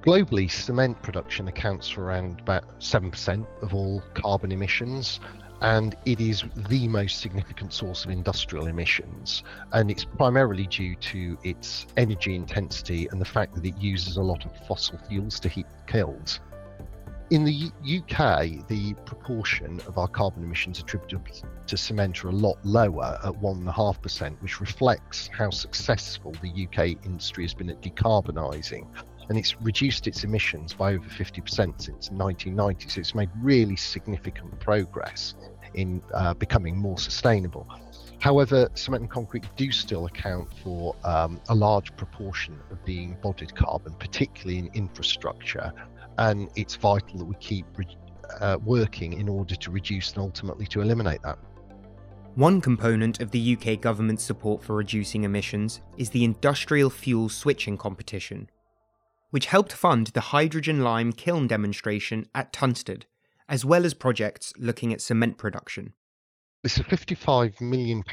Globally, 0.00 0.50
cement 0.50 1.00
production 1.02 1.48
accounts 1.48 1.90
for 1.90 2.04
around 2.04 2.40
about 2.40 2.80
7% 2.80 3.46
of 3.62 3.74
all 3.74 4.02
carbon 4.14 4.50
emissions, 4.50 5.20
and 5.60 5.96
it 6.04 6.20
is 6.20 6.44
the 6.68 6.88
most 6.88 7.20
significant 7.20 7.72
source 7.72 8.04
of 8.04 8.10
industrial 8.10 8.66
emissions. 8.66 9.42
And 9.72 9.90
it's 9.90 10.04
primarily 10.04 10.66
due 10.66 10.94
to 10.96 11.38
its 11.42 11.86
energy 11.96 12.34
intensity 12.34 13.08
and 13.10 13.20
the 13.20 13.24
fact 13.24 13.54
that 13.54 13.64
it 13.64 13.76
uses 13.78 14.16
a 14.16 14.22
lot 14.22 14.44
of 14.44 14.52
fossil 14.66 14.98
fuels 15.08 15.40
to 15.40 15.48
heat 15.48 15.66
kilns. 15.86 16.40
In 17.30 17.44
the 17.44 17.70
UK, 17.82 18.68
the 18.68 18.94
proportion 19.06 19.80
of 19.88 19.96
our 19.96 20.06
carbon 20.06 20.44
emissions 20.44 20.78
attributable 20.78 21.24
to 21.66 21.76
cement 21.76 22.22
are 22.22 22.28
a 22.28 22.32
lot 22.32 22.58
lower 22.64 23.18
at 23.24 23.32
1.5%, 23.32 24.42
which 24.42 24.60
reflects 24.60 25.28
how 25.28 25.48
successful 25.48 26.32
the 26.42 26.66
UK 26.66 27.02
industry 27.06 27.44
has 27.44 27.54
been 27.54 27.70
at 27.70 27.80
decarbonising. 27.80 28.86
And 29.28 29.38
it's 29.38 29.60
reduced 29.60 30.06
its 30.06 30.24
emissions 30.24 30.74
by 30.74 30.94
over 30.94 31.08
50% 31.08 31.46
since 31.80 32.10
1990. 32.10 32.88
So 32.88 33.00
it's 33.00 33.14
made 33.14 33.30
really 33.40 33.76
significant 33.76 34.58
progress 34.60 35.34
in 35.74 36.02
uh, 36.12 36.34
becoming 36.34 36.76
more 36.76 36.98
sustainable. 36.98 37.66
However, 38.20 38.68
cement 38.74 39.02
and 39.02 39.10
concrete 39.10 39.44
do 39.56 39.70
still 39.70 40.06
account 40.06 40.48
for 40.62 40.96
um, 41.04 41.40
a 41.48 41.54
large 41.54 41.94
proportion 41.96 42.58
of 42.70 42.78
the 42.84 43.04
embodied 43.04 43.54
carbon, 43.54 43.94
particularly 43.94 44.58
in 44.58 44.70
infrastructure, 44.72 45.72
and 46.18 46.48
it's 46.54 46.76
vital 46.76 47.18
that 47.18 47.24
we 47.24 47.34
keep 47.36 47.66
uh, 48.40 48.58
working 48.64 49.14
in 49.14 49.28
order 49.28 49.54
to 49.56 49.70
reduce 49.70 50.12
and 50.12 50.18
ultimately 50.22 50.66
to 50.66 50.80
eliminate 50.80 51.22
that. 51.22 51.38
One 52.36 52.60
component 52.60 53.20
of 53.20 53.30
the 53.30 53.56
UK 53.56 53.80
government's 53.80 54.24
support 54.24 54.62
for 54.62 54.74
reducing 54.74 55.24
emissions 55.24 55.82
is 55.96 56.10
the 56.10 56.24
Industrial 56.24 56.90
Fuel 56.90 57.28
Switching 57.28 57.76
Competition, 57.76 58.50
which 59.34 59.46
helped 59.46 59.72
fund 59.72 60.06
the 60.14 60.30
hydrogen 60.30 60.84
lime 60.84 61.12
kiln 61.12 61.48
demonstration 61.48 62.24
at 62.36 62.52
Tunstead, 62.52 63.04
as 63.48 63.64
well 63.64 63.84
as 63.84 63.92
projects 63.92 64.52
looking 64.56 64.92
at 64.92 65.00
cement 65.00 65.36
production. 65.36 65.92
It's 66.62 66.78
a 66.78 66.84
£55 66.84 67.60
million 67.60 68.04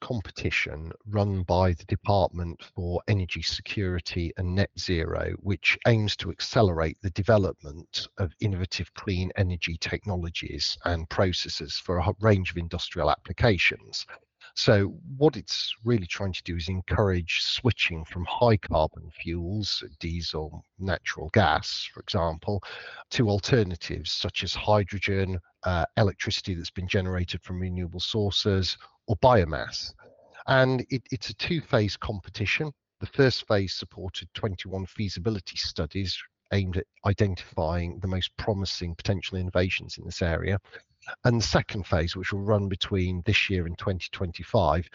competition 0.00 0.92
run 1.04 1.42
by 1.42 1.72
the 1.72 1.84
Department 1.86 2.62
for 2.76 3.02
Energy 3.08 3.42
Security 3.42 4.32
and 4.36 4.54
Net 4.54 4.70
Zero, 4.78 5.32
which 5.40 5.76
aims 5.88 6.14
to 6.18 6.30
accelerate 6.30 6.98
the 7.02 7.10
development 7.10 8.06
of 8.18 8.32
innovative 8.38 8.94
clean 8.94 9.32
energy 9.34 9.76
technologies 9.80 10.78
and 10.84 11.10
processes 11.10 11.74
for 11.74 11.98
a 11.98 12.14
range 12.20 12.52
of 12.52 12.56
industrial 12.56 13.10
applications. 13.10 14.06
So, 14.58 14.88
what 15.16 15.36
it's 15.36 15.72
really 15.84 16.08
trying 16.08 16.32
to 16.32 16.42
do 16.42 16.56
is 16.56 16.68
encourage 16.68 17.42
switching 17.42 18.04
from 18.04 18.24
high 18.24 18.56
carbon 18.56 19.08
fuels, 19.12 19.84
diesel, 20.00 20.64
natural 20.80 21.30
gas, 21.32 21.88
for 21.94 22.00
example, 22.00 22.60
to 23.10 23.30
alternatives 23.30 24.10
such 24.10 24.42
as 24.42 24.56
hydrogen, 24.56 25.38
uh, 25.62 25.86
electricity 25.96 26.54
that's 26.54 26.72
been 26.72 26.88
generated 26.88 27.40
from 27.40 27.60
renewable 27.60 28.00
sources, 28.00 28.76
or 29.06 29.14
biomass. 29.18 29.94
And 30.48 30.84
it, 30.90 31.02
it's 31.12 31.30
a 31.30 31.34
two 31.34 31.60
phase 31.60 31.96
competition. 31.96 32.72
The 32.98 33.06
first 33.06 33.46
phase 33.46 33.74
supported 33.74 34.28
21 34.34 34.86
feasibility 34.86 35.56
studies 35.56 36.20
aimed 36.52 36.78
at 36.78 36.86
identifying 37.06 38.00
the 38.00 38.08
most 38.08 38.36
promising 38.36 38.96
potential 38.96 39.38
innovations 39.38 39.98
in 39.98 40.04
this 40.04 40.20
area. 40.20 40.58
And 41.24 41.40
the 41.40 41.46
second 41.46 41.86
phase, 41.86 42.16
which 42.16 42.32
will 42.32 42.42
run 42.42 42.68
between 42.68 43.22
this 43.24 43.48
year 43.50 43.66
and 43.66 43.78
2025, 43.78 44.88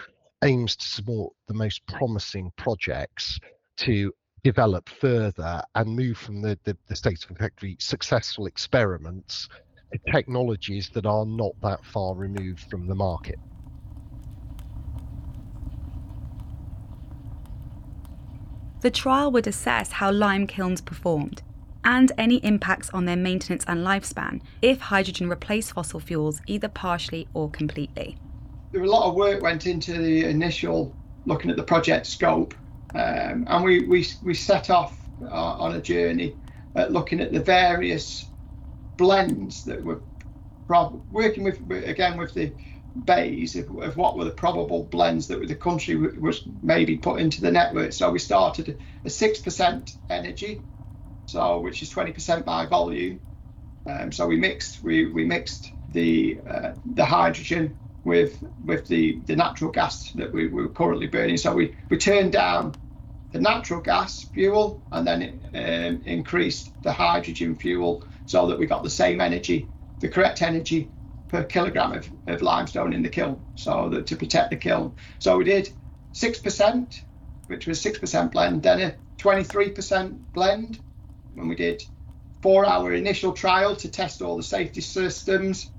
aims 0.44 0.76
to 0.76 0.86
support 0.86 1.34
the 1.48 1.54
most 1.54 1.86
promising 1.88 2.52
projects 2.58 3.40
to 3.78 4.12
develop 4.44 4.90
further 4.90 5.62
and 5.76 5.96
move 5.96 6.18
from 6.18 6.42
the, 6.42 6.60
the, 6.66 6.78
the 6.88 6.96
state 6.96 7.24
of 7.24 7.32
effectively 7.32 7.78
successful 7.80 8.46
experiments 8.46 9.48
to 9.94 10.00
technologies 10.12 10.90
that 10.94 11.06
are 11.06 11.26
not 11.26 11.52
that 11.62 11.84
far 11.86 12.16
removed 12.16 12.70
from 12.70 12.88
the 12.88 12.96
market. 12.96 13.40
The 18.82 18.92
trial 18.92 19.32
would 19.32 19.48
assess 19.48 19.94
how 19.94 20.12
lime 20.12 20.46
kilns 20.46 20.82
performed 20.82 21.42
and 21.84 22.12
any 22.18 22.38
impacts 22.38 22.90
on 22.92 23.06
their 23.06 23.16
maintenance 23.16 23.64
and 23.68 23.86
lifespan 23.86 24.42
if 24.62 24.80
hydrogen 24.80 25.30
replaced 25.30 25.74
fossil 25.74 26.00
fuels 26.00 26.42
either 26.48 26.68
partially 26.68 27.28
or 27.34 27.50
completely. 27.50 28.18
There 28.72 28.82
a 28.84 28.90
lot 28.90 29.08
of 29.08 29.16
work 29.16 29.42
went 29.42 29.68
into 29.68 29.94
the 29.94 30.26
initial 30.26 30.96
looking 31.26 31.52
at 31.52 31.58
the 31.58 31.64
project 31.64 32.08
scope, 32.08 32.54
um, 32.96 33.46
and 33.48 33.64
we, 33.64 33.86
we, 33.86 34.06
we 34.24 34.34
set 34.34 34.70
off 34.70 34.98
uh, 35.22 35.28
on 35.28 35.76
a 35.76 35.82
journey 35.82 36.36
at 36.76 36.92
looking 36.92 37.20
at 37.22 37.32
the 37.32 37.40
various 37.40 38.26
blends 38.98 39.64
that 39.66 39.84
were 39.84 40.02
prob- 40.68 41.02
working 41.12 41.44
with 41.44 41.60
again 41.72 42.18
with 42.18 42.34
the 42.34 42.52
BEIS 42.96 43.56
of, 43.56 43.76
of, 43.82 43.98
what 43.98 44.18
were 44.18 44.26
the 44.26 44.32
probable 44.32 44.84
blends 44.84 45.28
that 45.28 45.48
the 45.48 45.56
country 45.56 45.96
was 45.96 46.44
maybe 46.62 46.98
put 46.98 47.20
into 47.20 47.42
the 47.42 47.52
network. 47.52 47.92
So 47.92 48.12
we 48.12 48.20
started 48.20 48.80
a 49.04 49.10
six 49.10 49.40
percent 49.40 49.96
energy, 50.10 50.62
so 51.26 51.60
which 51.60 51.82
is 51.82 51.94
20% 51.94 52.46
by 52.46 52.66
volume. 52.66 53.20
Um, 53.86 54.12
so 54.12 54.28
we 54.28 54.38
mixed 54.38 54.82
we, 54.84 55.08
we 55.08 55.26
mixed 55.26 55.72
the 55.92 56.40
uh, 56.50 56.74
the 56.86 57.06
hydrogen 57.06 57.78
with 58.04 58.44
with 58.66 58.88
the, 58.88 59.20
the 59.26 59.36
natural 59.36 59.72
gas 59.72 60.12
that 60.14 60.32
we, 60.34 60.48
we, 60.48 60.64
were 60.64 60.70
currently 60.70 61.08
burning. 61.08 61.38
So 61.38 61.54
we, 61.54 61.76
we 61.90 61.98
turned 61.98 62.32
down 62.32 62.76
the 63.32 63.40
natural 63.40 63.82
gas 63.82 64.24
fuel 64.26 64.82
and 64.92 65.08
then 65.08 65.22
it, 65.22 65.34
um, 65.56 66.02
increased 66.06 66.72
the 66.84 66.92
hydrogen 66.92 67.56
fuel 67.56 68.06
so 68.26 68.48
that 68.48 68.60
we 68.60 68.66
got 68.66 68.84
the 68.84 68.90
same 68.90 69.22
energy, 69.22 69.68
the 70.00 70.10
correct 70.10 70.42
energy 70.42 70.90
per 71.30 71.44
kilogram 71.44 71.94
of, 71.94 72.10
of 72.28 72.42
limestone 72.42 72.94
in 72.94 73.02
the 73.02 73.10
kiln, 73.10 73.42
so 73.56 73.90
that 73.90 74.08
to 74.08 74.16
protect 74.16 74.52
the 74.52 74.56
kiln. 74.56 74.96
So 75.20 75.38
we 75.38 75.46
did 75.46 75.70
six 76.12 76.40
percent, 76.40 77.04
which 77.48 77.66
was 77.68 77.82
six 77.82 77.98
percent 77.98 78.32
blend, 78.32 78.64
then 78.64 78.82
a 78.82 78.96
23% 79.18 80.20
blend, 80.34 80.80
when 81.36 81.48
we 81.48 81.56
did 81.56 81.84
four 82.42 82.66
hour 82.66 82.94
initial 82.94 83.34
trial 83.34 83.76
to 83.78 83.90
test 83.90 84.22
all 84.22 84.38
the 84.38 84.44
safety 84.44 84.82
systems, 84.82 85.72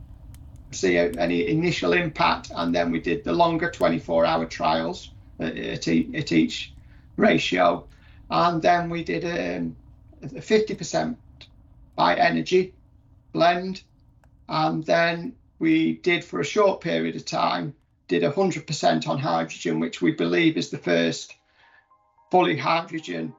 see 0.73 0.97
any 0.97 1.49
initial 1.49 1.93
impact, 1.93 2.51
and 2.55 2.75
then 2.75 2.91
we 2.91 3.01
did 3.01 3.25
the 3.25 3.33
longer 3.33 3.71
24 3.71 4.25
hour 4.25 4.47
trials 4.47 5.11
at, 5.39 5.57
at, 5.57 5.89
at 5.89 6.33
each 6.33 6.73
ratio. 7.17 7.87
And 8.31 8.63
then 8.63 8.91
we 8.91 9.05
did 9.05 9.25
um, 9.25 9.77
a 10.23 10.41
50% 10.41 11.17
by 11.95 12.17
energy 12.17 12.75
blend. 13.33 13.83
And 14.49 14.85
then 14.85 15.35
we 15.59 15.95
did 15.95 16.25
for 16.25 16.41
a 16.41 16.45
short 16.45 16.81
period 16.81 17.17
of 17.17 17.25
time, 17.25 17.75
did 18.09 18.23
100% 18.23 19.09
on 19.09 19.19
hydrogen, 19.19 19.81
which 19.81 20.03
we 20.03 20.13
believe 20.13 20.57
is 20.57 20.71
the 20.71 20.79
first 20.79 21.35
fully 22.31 22.57
hydrogen 22.57 23.35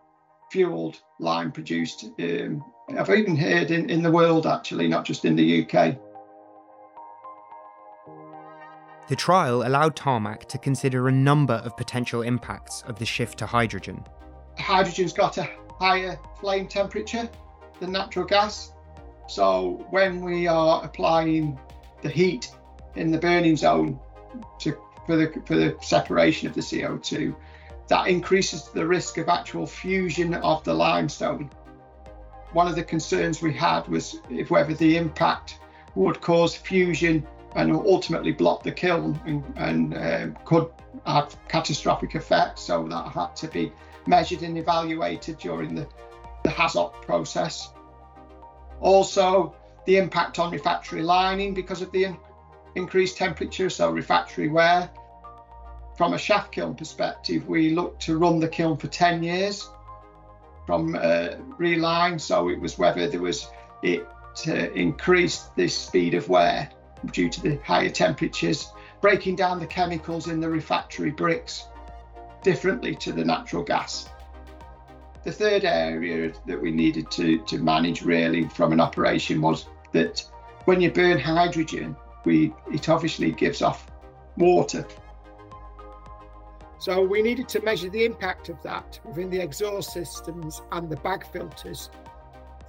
fueled 0.51 0.99
lime 1.19 1.51
produced. 1.51 2.05
Um, 2.19 2.63
I've 2.97 3.09
even 3.09 3.35
heard 3.35 3.71
in, 3.71 3.89
in 3.89 4.03
the 4.03 4.11
world, 4.11 4.45
actually, 4.45 4.87
not 4.87 5.05
just 5.05 5.25
in 5.25 5.35
the 5.35 5.63
UK. 5.63 5.97
The 9.07 9.15
trial 9.15 9.65
allowed 9.65 9.95
Tarmac 9.95 10.45
to 10.45 10.57
consider 10.57 11.07
a 11.07 11.11
number 11.11 11.53
of 11.53 11.77
potential 11.77 12.23
impacts 12.23 12.81
of 12.87 12.97
the 12.97 13.05
shift 13.05 13.37
to 13.39 13.45
hydrogen. 13.45 14.03
Hydrogen's 14.57 15.13
got 15.13 15.37
a 15.37 15.47
higher 15.79 16.17
flame 16.39 16.67
temperature 16.67 17.29
than 17.79 17.91
natural 17.91 18.25
gas. 18.25 18.71
So 19.27 19.85
when 19.91 20.21
we 20.21 20.47
are 20.47 20.83
applying 20.83 21.59
the 22.01 22.09
heat 22.09 22.49
in 22.95 23.11
the 23.11 23.17
burning 23.17 23.55
zone 23.57 23.99
to, 24.59 24.77
for, 25.05 25.15
the, 25.15 25.41
for 25.45 25.55
the 25.55 25.77
separation 25.81 26.47
of 26.47 26.55
the 26.55 26.61
CO2, 26.61 27.35
that 27.87 28.07
increases 28.07 28.69
the 28.69 28.85
risk 28.85 29.17
of 29.17 29.29
actual 29.29 29.65
fusion 29.67 30.33
of 30.35 30.63
the 30.63 30.73
limestone. 30.73 31.49
One 32.53 32.67
of 32.67 32.75
the 32.75 32.83
concerns 32.83 33.41
we 33.41 33.53
had 33.53 33.87
was 33.87 34.19
if 34.29 34.49
whether 34.49 34.73
the 34.73 34.97
impact 34.97 35.59
would 35.95 36.21
cause 36.21 36.55
fusion 36.55 37.25
and 37.55 37.71
ultimately 37.71 38.31
block 38.31 38.63
the 38.63 38.71
kiln 38.71 39.19
and, 39.25 39.43
and 39.55 39.93
uh, 39.93 40.39
could 40.43 40.69
have 41.05 41.35
catastrophic 41.47 42.15
effects. 42.15 42.61
So 42.61 42.87
that 42.87 43.09
had 43.09 43.35
to 43.37 43.47
be 43.47 43.71
measured 44.07 44.41
and 44.41 44.57
evaluated 44.57 45.37
during 45.37 45.75
the, 45.75 45.87
the 46.43 46.49
HAZOP 46.49 47.01
process. 47.01 47.71
Also, 48.81 49.55
the 49.85 49.97
impact 49.97 50.39
on 50.39 50.51
refractory 50.51 51.01
lining 51.01 51.53
because 51.53 51.81
of 51.81 51.91
the 51.91 52.05
in, 52.05 52.17
increased 52.75 53.17
temperature, 53.17 53.69
so 53.69 53.89
refractory 53.89 54.49
wear 54.49 54.89
from 55.97 56.13
a 56.13 56.17
shaft 56.17 56.51
kiln 56.51 56.75
perspective, 56.75 57.47
we 57.47 57.71
looked 57.71 58.01
to 58.03 58.17
run 58.17 58.39
the 58.39 58.47
kiln 58.47 58.77
for 58.77 58.87
10 58.87 59.23
years 59.23 59.69
from 60.65 60.97
uh, 60.99 61.29
reline. 61.57 62.19
So 62.19 62.49
it 62.49 62.59
was 62.59 62.77
whether 62.77 63.07
there 63.07 63.21
was 63.21 63.47
it 63.81 64.07
uh, 64.47 64.53
increased 64.53 65.55
the 65.55 65.67
speed 65.67 66.13
of 66.13 66.27
wear 66.27 66.69
due 67.11 67.29
to 67.29 67.41
the 67.41 67.55
higher 67.63 67.89
temperatures, 67.89 68.71
breaking 68.99 69.35
down 69.35 69.59
the 69.59 69.67
chemicals 69.67 70.27
in 70.27 70.39
the 70.39 70.49
refractory 70.49 71.11
bricks 71.11 71.65
differently 72.41 72.95
to 72.95 73.11
the 73.11 73.23
natural 73.23 73.63
gas. 73.63 74.09
The 75.23 75.31
third 75.31 75.63
area 75.63 76.33
that 76.45 76.61
we 76.61 76.71
needed 76.71 77.09
to, 77.11 77.39
to 77.45 77.57
manage 77.57 78.03
really 78.03 78.47
from 78.49 78.73
an 78.73 78.79
operation 78.79 79.41
was 79.41 79.65
that 79.91 80.23
when 80.65 80.81
you 80.81 80.91
burn 80.91 81.19
hydrogen, 81.19 81.95
we 82.25 82.53
it 82.71 82.89
obviously 82.89 83.31
gives 83.31 83.61
off 83.61 83.89
water 84.37 84.85
so 86.77 87.01
we 87.01 87.21
needed 87.21 87.47
to 87.49 87.61
measure 87.61 87.89
the 87.89 88.05
impact 88.05 88.49
of 88.49 88.61
that 88.63 88.99
within 89.05 89.29
the 89.29 89.39
exhaust 89.39 89.93
systems 89.93 90.61
and 90.71 90.89
the 90.89 90.97
bag 90.97 91.25
filters 91.25 91.89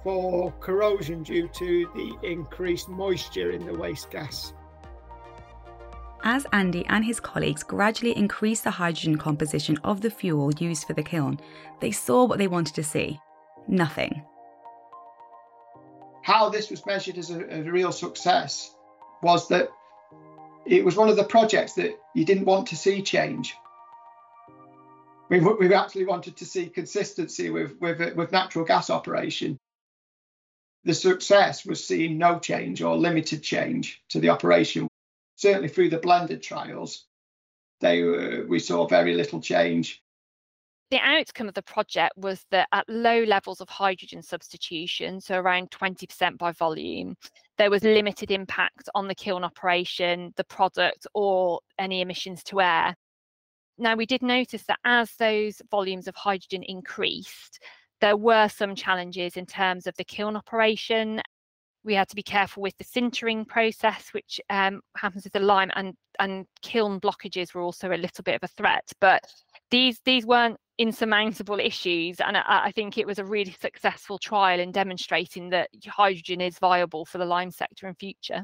for 0.03 0.51
corrosion 0.59 1.23
due 1.23 1.47
to 1.49 1.89
the 1.95 2.27
increased 2.27 2.87
moisture 2.87 3.51
in 3.51 3.65
the 3.65 3.73
waste 3.73 4.09
gas. 4.09 4.53
As 6.23 6.45
Andy 6.51 6.85
and 6.87 7.05
his 7.05 7.19
colleagues 7.19 7.63
gradually 7.63 8.15
increased 8.17 8.63
the 8.63 8.71
hydrogen 8.71 9.17
composition 9.17 9.77
of 9.83 10.01
the 10.01 10.09
fuel 10.09 10.51
used 10.53 10.85
for 10.85 10.93
the 10.93 11.03
kiln, 11.03 11.39
they 11.79 11.91
saw 11.91 12.25
what 12.25 12.37
they 12.39 12.47
wanted 12.47 12.75
to 12.75 12.83
see 12.83 13.19
nothing. 13.67 14.23
How 16.23 16.49
this 16.49 16.69
was 16.69 16.85
measured 16.85 17.17
as 17.17 17.29
a, 17.29 17.59
a 17.59 17.61
real 17.63 17.91
success 17.91 18.73
was 19.21 19.47
that 19.49 19.69
it 20.65 20.83
was 20.83 20.95
one 20.95 21.09
of 21.09 21.15
the 21.15 21.23
projects 21.23 21.73
that 21.73 21.97
you 22.13 22.25
didn't 22.25 22.45
want 22.45 22.67
to 22.67 22.75
see 22.75 23.01
change 23.01 23.55
we 25.29 25.39
we 25.39 25.73
actually 25.73 26.05
wanted 26.05 26.37
to 26.37 26.45
see 26.45 26.67
consistency 26.67 27.49
with 27.49 27.79
with 27.79 28.15
with 28.15 28.31
natural 28.31 28.65
gas 28.65 28.89
operation. 28.89 29.57
The 30.83 30.93
success 30.93 31.65
was 31.65 31.85
seeing 31.85 32.17
no 32.17 32.39
change 32.39 32.81
or 32.81 32.95
limited 32.95 33.43
change 33.43 34.01
to 34.09 34.19
the 34.19 34.29
operation. 34.29 34.87
Certainly 35.35 35.69
through 35.69 35.89
the 35.89 35.97
blended 35.97 36.41
trials, 36.41 37.05
they 37.81 38.01
uh, 38.01 38.43
we 38.47 38.59
saw 38.59 38.87
very 38.87 39.13
little 39.13 39.41
change. 39.41 40.01
The 40.89 40.99
outcome 40.99 41.49
of 41.49 41.53
the 41.53 41.61
project 41.61 42.13
was 42.15 42.45
that 42.51 42.69
at 42.71 42.87
low 42.87 43.23
levels 43.23 43.59
of 43.59 43.67
hydrogen 43.67 44.21
substitution, 44.21 45.19
so 45.19 45.37
around 45.37 45.69
20% 45.71 46.37
by 46.37 46.53
volume, 46.53 47.17
there 47.57 47.69
was 47.69 47.83
limited 47.83 48.31
impact 48.31 48.87
on 48.95 49.09
the 49.09 49.15
kiln 49.15 49.43
operation, 49.43 50.33
the 50.37 50.45
product, 50.45 51.05
or 51.13 51.59
any 51.77 51.99
emissions 51.99 52.41
to 52.45 52.61
air. 52.61 52.95
Now, 53.77 53.95
we 53.95 54.05
did 54.05 54.23
notice 54.23 54.63
that 54.63 54.79
as 54.83 55.11
those 55.17 55.61
volumes 55.69 56.07
of 56.07 56.15
hydrogen 56.15 56.63
increased, 56.63 57.59
there 58.01 58.17
were 58.17 58.47
some 58.47 58.75
challenges 58.75 59.37
in 59.37 59.45
terms 59.45 59.87
of 59.87 59.95
the 59.97 60.03
kiln 60.03 60.35
operation. 60.35 61.21
We 61.83 61.93
had 61.93 62.09
to 62.09 62.15
be 62.15 62.23
careful 62.23 62.63
with 62.63 62.77
the 62.77 62.83
sintering 62.83 63.47
process, 63.47 64.09
which 64.11 64.39
um, 64.49 64.81
happens 64.97 65.23
with 65.23 65.33
the 65.33 65.39
lime, 65.39 65.71
and 65.75 65.93
and 66.19 66.45
kiln 66.61 66.99
blockages 66.99 67.53
were 67.53 67.61
also 67.61 67.89
a 67.89 67.97
little 67.97 68.23
bit 68.23 68.35
of 68.35 68.43
a 68.43 68.47
threat. 68.47 68.91
But 68.99 69.23
these 69.71 69.99
these 70.05 70.25
weren't 70.25 70.57
insurmountable 70.77 71.59
issues, 71.63 72.19
and 72.19 72.35
I, 72.37 72.65
I 72.65 72.71
think 72.71 72.97
it 72.97 73.07
was 73.07 73.19
a 73.19 73.25
really 73.25 73.55
successful 73.59 74.17
trial 74.17 74.59
in 74.59 74.71
demonstrating 74.71 75.49
that 75.49 75.69
hydrogen 75.87 76.41
is 76.41 76.59
viable 76.59 77.05
for 77.05 77.19
the 77.19 77.25
lime 77.25 77.51
sector 77.51 77.87
in 77.87 77.95
future. 77.95 78.43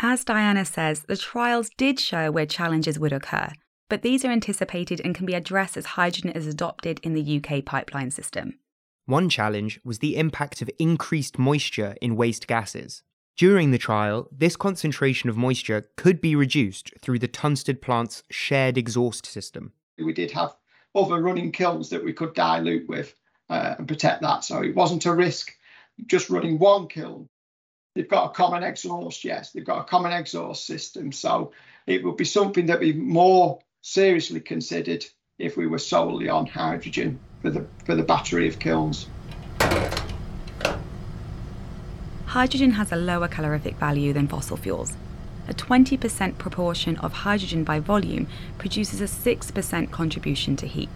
As 0.00 0.24
Diana 0.24 0.64
says, 0.64 1.02
the 1.02 1.16
trials 1.16 1.70
did 1.76 1.98
show 1.98 2.30
where 2.30 2.46
challenges 2.46 3.00
would 3.00 3.12
occur, 3.12 3.50
but 3.88 4.02
these 4.02 4.24
are 4.24 4.30
anticipated 4.30 5.00
and 5.04 5.14
can 5.14 5.26
be 5.26 5.34
addressed 5.34 5.76
as 5.76 5.86
hydrogen 5.86 6.30
is 6.30 6.46
adopted 6.46 7.00
in 7.02 7.14
the 7.14 7.42
UK 7.42 7.64
pipeline 7.64 8.10
system. 8.10 8.58
One 9.06 9.28
challenge 9.28 9.80
was 9.84 10.00
the 10.00 10.16
impact 10.16 10.60
of 10.60 10.70
increased 10.78 11.38
moisture 11.38 11.96
in 12.02 12.16
waste 12.16 12.46
gases. 12.46 13.02
During 13.38 13.70
the 13.70 13.78
trial, 13.78 14.28
this 14.30 14.56
concentration 14.56 15.30
of 15.30 15.36
moisture 15.36 15.88
could 15.96 16.20
be 16.20 16.34
reduced 16.34 16.92
through 17.00 17.20
the 17.20 17.28
Tunstead 17.28 17.80
plant's 17.80 18.22
shared 18.30 18.76
exhaust 18.76 19.24
system. 19.24 19.72
We 19.96 20.12
did 20.12 20.32
have 20.32 20.56
other 20.94 21.22
running 21.22 21.52
kilns 21.52 21.90
that 21.90 22.04
we 22.04 22.12
could 22.12 22.34
dilute 22.34 22.88
with 22.88 23.14
uh, 23.48 23.76
and 23.78 23.88
protect 23.88 24.22
that, 24.22 24.44
so 24.44 24.62
it 24.62 24.74
wasn't 24.74 25.06
a 25.06 25.14
risk 25.14 25.54
just 26.06 26.30
running 26.30 26.58
one 26.58 26.88
kiln. 26.88 27.28
They've 27.94 28.08
got 28.08 28.30
a 28.30 28.34
common 28.34 28.62
exhaust, 28.62 29.24
yes, 29.24 29.52
they've 29.52 29.64
got 29.64 29.80
a 29.80 29.84
common 29.84 30.12
exhaust 30.12 30.66
system, 30.66 31.12
so 31.12 31.52
it 31.86 32.04
would 32.04 32.16
be 32.16 32.24
something 32.24 32.66
that 32.66 32.80
we 32.80 32.92
more 32.92 33.60
seriously 33.82 34.40
considered 34.40 35.04
if 35.38 35.56
we 35.56 35.66
were 35.66 35.78
solely 35.78 36.28
on 36.28 36.46
hydrogen 36.46 37.18
for 37.42 37.50
the, 37.50 37.66
for 37.84 37.94
the 37.94 38.02
battery 38.02 38.48
of 38.48 38.58
kilns. 38.58 39.08
Hydrogen 42.26 42.72
has 42.72 42.92
a 42.92 42.96
lower 42.96 43.28
calorific 43.28 43.76
value 43.76 44.12
than 44.12 44.28
fossil 44.28 44.56
fuels. 44.56 44.92
A 45.48 45.54
20% 45.54 46.36
proportion 46.36 46.96
of 46.98 47.12
hydrogen 47.12 47.64
by 47.64 47.80
volume 47.80 48.26
produces 48.58 49.00
a 49.00 49.04
6% 49.04 49.90
contribution 49.90 50.54
to 50.56 50.66
heat. 50.66 50.90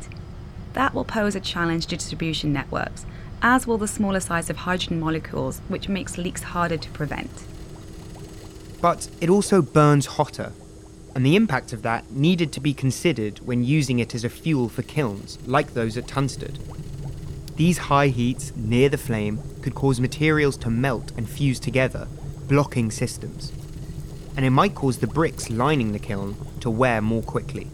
That 0.74 0.92
will 0.92 1.04
pose 1.04 1.34
a 1.34 1.40
challenge 1.40 1.86
to 1.86 1.96
distribution 1.96 2.52
networks, 2.52 3.06
as 3.40 3.66
will 3.66 3.78
the 3.78 3.88
smaller 3.88 4.20
size 4.20 4.50
of 4.50 4.58
hydrogen 4.58 5.00
molecules, 5.00 5.60
which 5.68 5.88
makes 5.88 6.18
leaks 6.18 6.42
harder 6.42 6.76
to 6.76 6.90
prevent. 6.90 7.30
But 8.82 9.08
it 9.20 9.30
also 9.30 9.62
burns 9.62 10.04
hotter, 10.04 10.52
and 11.14 11.26
the 11.26 11.36
impact 11.36 11.72
of 11.72 11.82
that 11.82 12.10
needed 12.10 12.52
to 12.52 12.60
be 12.60 12.72
considered 12.72 13.38
when 13.40 13.64
using 13.64 13.98
it 13.98 14.14
as 14.14 14.24
a 14.24 14.30
fuel 14.30 14.68
for 14.68 14.82
kilns, 14.82 15.38
like 15.46 15.74
those 15.74 15.96
at 15.96 16.06
Tunstead. 16.06 16.58
These 17.56 17.78
high 17.78 18.08
heats 18.08 18.52
near 18.56 18.88
the 18.88 18.96
flame 18.96 19.40
could 19.60 19.74
cause 19.74 20.00
materials 20.00 20.56
to 20.58 20.70
melt 20.70 21.12
and 21.16 21.28
fuse 21.28 21.60
together, 21.60 22.08
blocking 22.48 22.90
systems. 22.90 23.52
And 24.36 24.46
it 24.46 24.50
might 24.50 24.74
cause 24.74 24.98
the 24.98 25.06
bricks 25.06 25.50
lining 25.50 25.92
the 25.92 25.98
kiln 25.98 26.34
to 26.60 26.70
wear 26.70 27.02
more 27.02 27.22
quickly. 27.22 27.68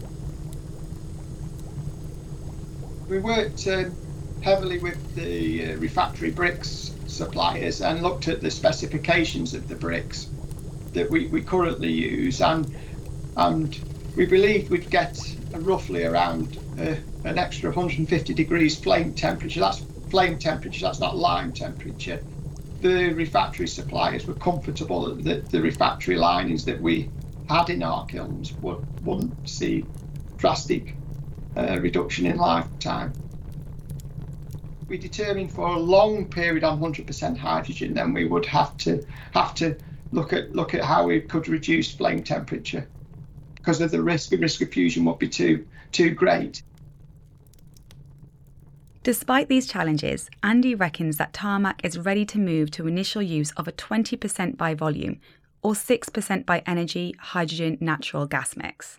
We 3.07 3.19
worked 3.19 3.65
um, 3.67 3.95
heavily 4.41 4.79
with 4.79 5.15
the 5.15 5.71
uh, 5.71 5.77
refractory 5.77 6.31
bricks 6.31 6.93
suppliers 7.07 7.81
and 7.81 8.03
looked 8.03 8.27
at 8.27 8.41
the 8.41 8.51
specifications 8.51 9.53
of 9.53 9.67
the 9.69 9.75
bricks 9.75 10.27
that 10.93 11.09
we, 11.09 11.27
we 11.27 11.41
currently 11.41 11.91
use 11.91 12.41
and 12.41 12.75
and 13.39 13.79
we 14.17 14.25
believed 14.25 14.69
we'd 14.69 14.89
get 14.89 15.17
roughly 15.53 16.03
around 16.03 16.57
uh, 16.77 16.95
an 17.23 17.37
extra 17.37 17.69
150 17.69 18.33
degrees 18.33 18.77
flame 18.77 19.13
temperature. 19.13 19.61
That's 19.61 19.79
flame 20.09 20.37
temperature, 20.37 20.81
that's 20.81 20.99
not 20.99 21.15
lime 21.15 21.53
temperature. 21.53 22.21
The 22.81 23.13
refractory 23.13 23.69
suppliers 23.69 24.27
were 24.27 24.33
comfortable 24.33 25.15
that 25.15 25.49
the 25.49 25.61
refractory 25.61 26.17
linings 26.17 26.65
that 26.65 26.81
we 26.81 27.09
had 27.47 27.69
in 27.69 27.81
our 27.81 28.05
kilns 28.07 28.51
would, 28.55 28.85
wouldn't 29.05 29.49
see 29.49 29.85
drastic 30.35 30.95
uh, 31.55 31.79
reduction 31.79 32.25
in 32.25 32.35
lifetime. 32.35 33.13
We 34.89 34.97
determined 34.97 35.53
for 35.53 35.65
a 35.65 35.79
long 35.79 36.25
period 36.25 36.65
on 36.65 36.81
100% 36.81 37.37
hydrogen, 37.37 37.93
then 37.93 38.13
we 38.13 38.25
would 38.25 38.45
have 38.47 38.75
to 38.79 39.05
have 39.33 39.53
to 39.55 39.77
look 40.11 40.33
at 40.33 40.53
look 40.53 40.73
at 40.73 40.83
how 40.83 41.05
we 41.05 41.21
could 41.21 41.47
reduce 41.47 41.89
flame 41.89 42.23
temperature 42.23 42.85
because 43.69 43.81
of 43.81 43.91
the 43.91 44.01
risk. 44.01 44.31
The 44.31 44.37
risk 44.37 44.61
of 44.61 44.71
fusion 44.71 45.05
would 45.05 45.19
be 45.19 45.29
too 45.29 45.67
too 45.91 46.09
great. 46.09 46.63
Despite 49.03 49.47
these 49.47 49.67
challenges, 49.67 50.27
Andy 50.41 50.73
reckons 50.73 51.17
that 51.17 51.33
Tarmac 51.33 51.81
is 51.83 51.99
ready 51.99 52.25
to 52.25 52.39
move 52.39 52.71
to 52.71 52.87
initial 52.87 53.21
use 53.21 53.51
of 53.51 53.67
a 53.67 53.71
20% 53.71 54.57
by 54.57 54.73
volume 54.73 55.19
or 55.61 55.73
6% 55.73 56.45
by 56.47 56.63
energy 56.65 57.13
hydrogen 57.19 57.77
natural 57.79 58.25
gas 58.25 58.57
mix. 58.57 58.97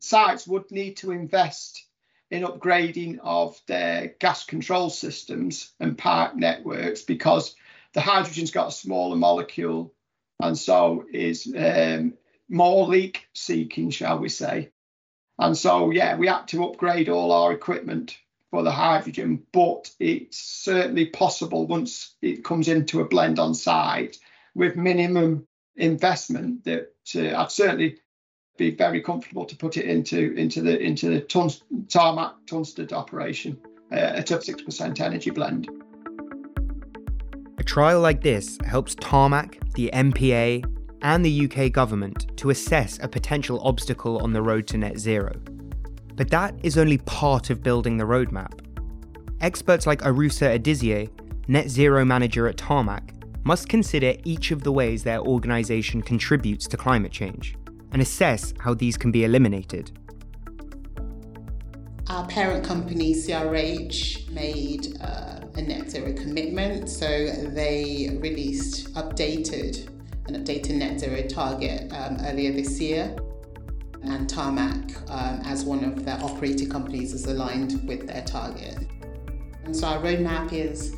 Sites 0.00 0.46
would 0.46 0.70
need 0.70 0.96
to 0.96 1.10
invest 1.10 1.84
in 2.30 2.44
upgrading 2.44 3.18
of 3.22 3.60
their 3.66 4.14
gas 4.18 4.44
control 4.44 4.88
systems 4.88 5.72
and 5.78 5.98
pipe 5.98 6.34
networks 6.34 7.02
because 7.02 7.54
the 7.92 8.00
hydrogen's 8.00 8.50
got 8.50 8.68
a 8.68 8.72
smaller 8.72 9.16
molecule 9.16 9.92
and 10.40 10.58
so 10.58 11.04
is 11.12 11.46
um, 11.56 12.14
more 12.48 12.86
leak 12.86 13.28
seeking, 13.34 13.90
shall 13.90 14.18
we 14.18 14.28
say. 14.28 14.70
And 15.38 15.56
so, 15.56 15.90
yeah, 15.90 16.16
we 16.16 16.28
had 16.28 16.48
to 16.48 16.64
upgrade 16.64 17.08
all 17.08 17.32
our 17.32 17.52
equipment 17.52 18.16
for 18.50 18.62
the 18.62 18.70
hydrogen, 18.70 19.42
but 19.52 19.90
it's 19.98 20.38
certainly 20.38 21.06
possible 21.06 21.66
once 21.66 22.14
it 22.22 22.44
comes 22.44 22.68
into 22.68 23.00
a 23.00 23.04
blend 23.08 23.38
on 23.38 23.54
site 23.54 24.16
with 24.54 24.76
minimum 24.76 25.46
investment 25.76 26.64
that 26.64 26.92
uh, 27.14 27.36
I'd 27.36 27.50
certainly 27.50 27.98
be 28.56 28.70
very 28.70 29.02
comfortable 29.02 29.44
to 29.44 29.56
put 29.56 29.76
it 29.76 29.84
into 29.84 30.32
into 30.34 30.62
the 30.62 30.78
into 30.80 31.08
the 31.10 31.20
tarmac 31.88 32.32
Tunstead 32.46 32.92
operation 32.92 33.58
uh, 33.92 33.96
at 33.96 34.30
a 34.30 34.42
six 34.42 34.62
percent 34.62 35.00
energy 35.00 35.30
blend. 35.30 35.68
A 37.58 37.64
trial 37.64 38.00
like 38.00 38.22
this 38.22 38.58
helps 38.64 38.94
Tarmac, 38.94 39.58
the 39.74 39.90
MPA, 39.92 40.64
and 41.02 41.24
the 41.24 41.50
UK 41.50 41.72
government 41.72 42.36
to 42.38 42.50
assess 42.50 42.98
a 43.02 43.08
potential 43.08 43.60
obstacle 43.62 44.18
on 44.18 44.32
the 44.32 44.42
road 44.42 44.66
to 44.68 44.78
net 44.78 44.98
zero. 44.98 45.32
But 46.14 46.30
that 46.30 46.54
is 46.62 46.78
only 46.78 46.98
part 46.98 47.50
of 47.50 47.62
building 47.62 47.96
the 47.96 48.04
roadmap. 48.04 48.60
Experts 49.40 49.86
like 49.86 50.00
Arusa 50.00 50.58
Adizye, 50.58 51.10
net 51.48 51.68
zero 51.68 52.04
manager 52.04 52.48
at 52.48 52.56
Tarmac, 52.56 53.12
must 53.44 53.68
consider 53.68 54.14
each 54.24 54.50
of 54.50 54.62
the 54.62 54.72
ways 54.72 55.04
their 55.04 55.20
organisation 55.20 56.02
contributes 56.02 56.66
to 56.66 56.76
climate 56.76 57.12
change 57.12 57.54
and 57.92 58.02
assess 58.02 58.52
how 58.58 58.74
these 58.74 58.96
can 58.96 59.12
be 59.12 59.24
eliminated. 59.24 59.92
Our 62.08 62.26
parent 62.26 62.64
company, 62.64 63.14
CRH, 63.14 64.30
made 64.30 64.96
uh, 65.00 65.40
a 65.54 65.62
net 65.62 65.90
zero 65.90 66.12
commitment, 66.12 66.88
so 66.88 67.06
they 67.06 68.16
released 68.20 68.94
updated 68.94 69.88
updated 70.34 70.76
net 70.76 71.00
zero 71.00 71.22
target 71.22 71.92
um, 71.92 72.18
earlier 72.26 72.52
this 72.52 72.80
year. 72.80 73.16
And 74.02 74.28
Tarmac, 74.28 75.10
um, 75.10 75.40
as 75.44 75.64
one 75.64 75.84
of 75.84 76.04
their 76.04 76.22
operating 76.22 76.68
companies, 76.68 77.12
is 77.12 77.26
aligned 77.26 77.86
with 77.88 78.06
their 78.06 78.22
target. 78.22 78.86
And 79.64 79.74
so 79.74 79.88
our 79.88 79.98
roadmap 79.98 80.52
is 80.52 80.94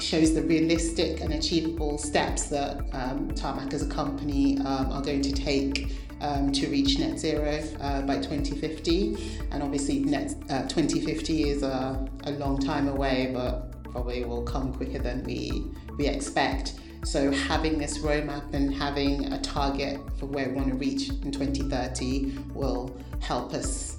shows 0.00 0.32
the 0.32 0.42
realistic 0.42 1.20
and 1.20 1.34
achievable 1.34 1.98
steps 1.98 2.44
that 2.44 2.78
um, 2.92 3.30
Tarmac 3.34 3.72
as 3.72 3.82
a 3.82 3.88
company 3.88 4.58
um, 4.60 4.92
are 4.92 5.02
going 5.02 5.22
to 5.22 5.32
take 5.32 5.92
um, 6.20 6.52
to 6.52 6.68
reach 6.68 6.98
net 6.98 7.18
zero 7.18 7.62
uh, 7.80 8.02
by 8.02 8.16
2050. 8.16 9.16
And 9.50 9.62
obviously, 9.62 10.00
net 10.00 10.34
uh, 10.50 10.62
2050 10.62 11.50
is 11.50 11.62
a, 11.62 12.08
a 12.24 12.30
long 12.32 12.58
time 12.58 12.88
away, 12.88 13.30
but 13.32 13.82
probably 13.84 14.24
will 14.24 14.42
come 14.42 14.72
quicker 14.72 14.98
than 14.98 15.24
we, 15.24 15.64
we 15.96 16.06
expect. 16.06 16.74
So, 17.04 17.30
having 17.30 17.78
this 17.78 17.98
roadmap 17.98 18.52
and 18.52 18.74
having 18.74 19.32
a 19.32 19.40
target 19.40 20.00
for 20.18 20.26
where 20.26 20.48
we 20.48 20.54
want 20.54 20.68
to 20.68 20.74
reach 20.74 21.08
in 21.08 21.30
2030 21.30 22.38
will 22.54 22.96
help 23.20 23.54
us 23.54 23.98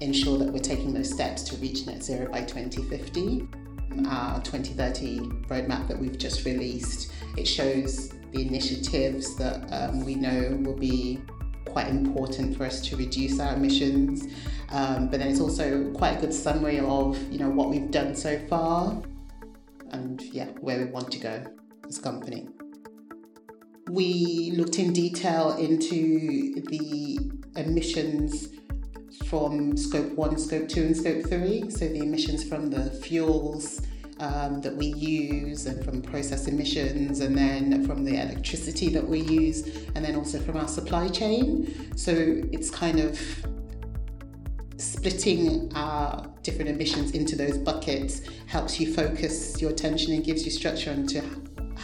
ensure 0.00 0.38
that 0.38 0.52
we're 0.52 0.58
taking 0.58 0.92
those 0.92 1.10
steps 1.10 1.42
to 1.44 1.56
reach 1.56 1.86
net 1.86 2.02
zero 2.02 2.30
by 2.30 2.42
2050. 2.42 3.48
Our 4.08 4.40
2030 4.42 5.20
roadmap 5.48 5.88
that 5.88 5.98
we've 5.98 6.18
just 6.18 6.44
released, 6.44 7.12
it 7.36 7.46
shows 7.46 8.10
the 8.32 8.46
initiatives 8.46 9.36
that 9.36 9.66
um, 9.72 10.04
we 10.04 10.14
know 10.16 10.58
will 10.62 10.76
be 10.76 11.20
quite 11.66 11.88
important 11.88 12.56
for 12.56 12.64
us 12.64 12.80
to 12.82 12.96
reduce 12.96 13.40
our 13.40 13.54
emissions. 13.54 14.26
Um, 14.70 15.08
but 15.08 15.20
then 15.20 15.28
it's 15.28 15.40
also 15.40 15.90
quite 15.92 16.18
a 16.18 16.20
good 16.20 16.34
summary 16.34 16.80
of 16.80 17.20
you 17.32 17.38
know 17.38 17.50
what 17.50 17.70
we've 17.70 17.90
done 17.90 18.14
so 18.14 18.38
far 18.48 19.00
and 19.92 20.20
yeah 20.22 20.46
where 20.60 20.78
we 20.78 20.84
want 20.86 21.12
to 21.12 21.18
go 21.18 21.44
this 21.86 21.98
company. 21.98 22.48
We 23.90 24.52
looked 24.56 24.78
in 24.78 24.92
detail 24.92 25.56
into 25.56 26.60
the 26.68 27.18
emissions 27.56 28.48
from 29.26 29.76
scope 29.76 30.12
1, 30.12 30.38
scope 30.38 30.68
2, 30.68 30.82
and 30.82 30.96
scope 30.96 31.26
3, 31.26 31.70
so 31.70 31.88
the 31.88 32.00
emissions 32.00 32.42
from 32.44 32.70
the 32.70 32.90
fuels, 32.90 33.80
um, 34.20 34.60
that 34.60 34.74
we 34.74 34.86
use, 34.86 35.66
and 35.66 35.84
from 35.84 36.02
process 36.02 36.46
emissions, 36.46 37.20
and 37.20 37.36
then 37.36 37.86
from 37.86 38.04
the 38.04 38.20
electricity 38.20 38.88
that 38.90 39.06
we 39.06 39.20
use, 39.20 39.66
and 39.94 40.04
then 40.04 40.16
also 40.16 40.38
from 40.40 40.56
our 40.56 40.68
supply 40.68 41.08
chain. 41.08 41.96
So 41.96 42.12
it's 42.52 42.70
kind 42.70 43.00
of 43.00 43.18
splitting 44.76 45.72
our 45.74 46.26
different 46.42 46.70
emissions 46.70 47.12
into 47.12 47.36
those 47.36 47.56
buckets 47.58 48.22
helps 48.46 48.78
you 48.80 48.92
focus 48.92 49.60
your 49.60 49.70
attention 49.70 50.12
and 50.12 50.24
gives 50.24 50.44
you 50.44 50.50
structure 50.50 50.90
into 50.90 51.22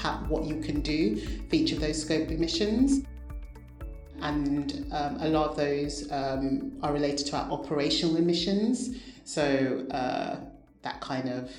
how, 0.01 0.15
what 0.29 0.45
you 0.45 0.61
can 0.61 0.81
do 0.81 1.17
for 1.49 1.55
each 1.55 1.73
of 1.73 1.81
those 1.81 2.01
scope 2.01 2.31
emissions. 2.31 3.05
And 4.23 4.87
um, 4.93 5.17
a 5.21 5.29
lot 5.29 5.51
of 5.51 5.57
those 5.57 6.11
um, 6.11 6.73
are 6.83 6.93
related 6.93 7.27
to 7.29 7.37
our 7.37 7.51
operational 7.51 8.17
emissions. 8.17 8.97
So 9.25 9.87
uh, 9.91 10.41
that 10.83 11.01
kind 11.01 11.29
of 11.29 11.51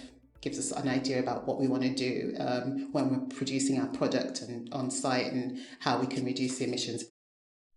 gives 0.42 0.58
us 0.58 0.72
an 0.72 0.90
idea 0.90 1.20
about 1.20 1.48
what 1.48 1.60
we 1.60 1.68
want 1.68 1.84
to 1.84 1.94
do 1.94 2.36
um, 2.40 2.92
when 2.92 3.10
we're 3.10 3.36
producing 3.36 3.80
our 3.80 3.88
product 3.88 4.42
and 4.42 4.72
on 4.74 4.90
site 4.90 5.32
and 5.32 5.60
how 5.80 6.00
we 6.00 6.08
can 6.08 6.26
reduce 6.26 6.58
the 6.58 6.66
emissions. 6.66 7.06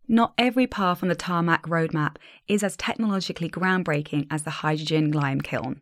Not 0.09 0.35
every 0.37 0.67
path 0.67 1.03
on 1.03 1.09
the 1.09 1.15
tarmac 1.15 1.65
roadmap 1.67 2.17
is 2.47 2.63
as 2.63 2.77
technologically 2.77 3.49
groundbreaking 3.49 4.27
as 4.31 4.43
the 4.43 4.51
hydrogen 4.51 5.13
lime 5.13 5.41
kiln. 5.41 5.81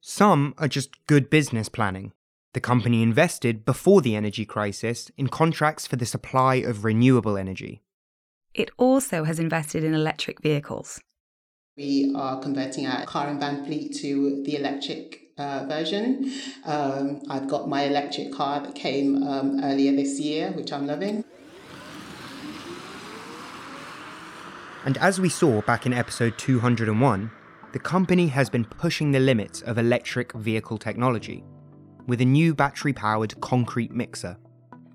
Some 0.00 0.54
are 0.58 0.68
just 0.68 1.06
good 1.06 1.30
business 1.30 1.70
planning. 1.70 2.12
The 2.54 2.60
company 2.60 3.02
invested 3.02 3.64
before 3.64 4.00
the 4.00 4.14
energy 4.14 4.44
crisis 4.44 5.10
in 5.18 5.26
contracts 5.26 5.88
for 5.88 5.96
the 5.96 6.06
supply 6.06 6.54
of 6.54 6.84
renewable 6.84 7.36
energy. 7.36 7.82
It 8.54 8.70
also 8.78 9.24
has 9.24 9.40
invested 9.40 9.82
in 9.82 9.92
electric 9.92 10.40
vehicles. 10.40 11.00
We 11.76 12.14
are 12.14 12.40
converting 12.40 12.86
our 12.86 13.04
car 13.06 13.26
and 13.26 13.40
van 13.40 13.64
fleet 13.64 13.96
to 13.96 14.44
the 14.44 14.54
electric 14.54 15.22
uh, 15.36 15.64
version. 15.68 16.32
Um, 16.64 17.22
I've 17.28 17.48
got 17.48 17.68
my 17.68 17.82
electric 17.82 18.32
car 18.32 18.60
that 18.60 18.76
came 18.76 19.24
um, 19.24 19.60
earlier 19.64 19.90
this 19.90 20.20
year, 20.20 20.52
which 20.52 20.72
I'm 20.72 20.86
loving. 20.86 21.24
And 24.84 24.96
as 24.98 25.20
we 25.20 25.28
saw 25.28 25.60
back 25.62 25.86
in 25.86 25.92
episode 25.92 26.38
201, 26.38 27.32
the 27.72 27.78
company 27.80 28.28
has 28.28 28.48
been 28.48 28.64
pushing 28.64 29.10
the 29.10 29.18
limits 29.18 29.60
of 29.62 29.76
electric 29.76 30.32
vehicle 30.34 30.78
technology 30.78 31.42
with 32.06 32.20
a 32.20 32.24
new 32.24 32.54
battery 32.54 32.92
powered 32.92 33.40
concrete 33.40 33.92
mixer. 33.92 34.36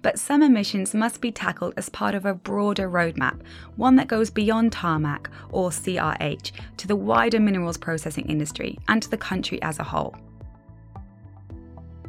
But 0.02 0.18
some 0.18 0.42
emissions 0.42 0.94
must 0.94 1.20
be 1.20 1.32
tackled 1.32 1.74
as 1.76 1.90
part 1.90 2.16
of 2.16 2.26
a 2.26 2.34
broader 2.34 2.90
roadmap, 2.90 3.42
one 3.76 3.98
that 3.98 4.08
goes 4.08 4.30
beyond 4.30 4.72
tarmac 4.72 5.30
or 5.52 5.72
CRH 5.72 6.52
to 6.78 6.88
the 6.88 6.96
wider 6.96 7.40
minerals 7.40 7.78
processing 7.78 8.26
industry 8.30 8.80
and 8.88 9.04
to 9.04 9.10
the 9.10 9.18
country 9.18 9.62
as 9.62 9.78
a 9.80 9.84
whole. 9.84 10.16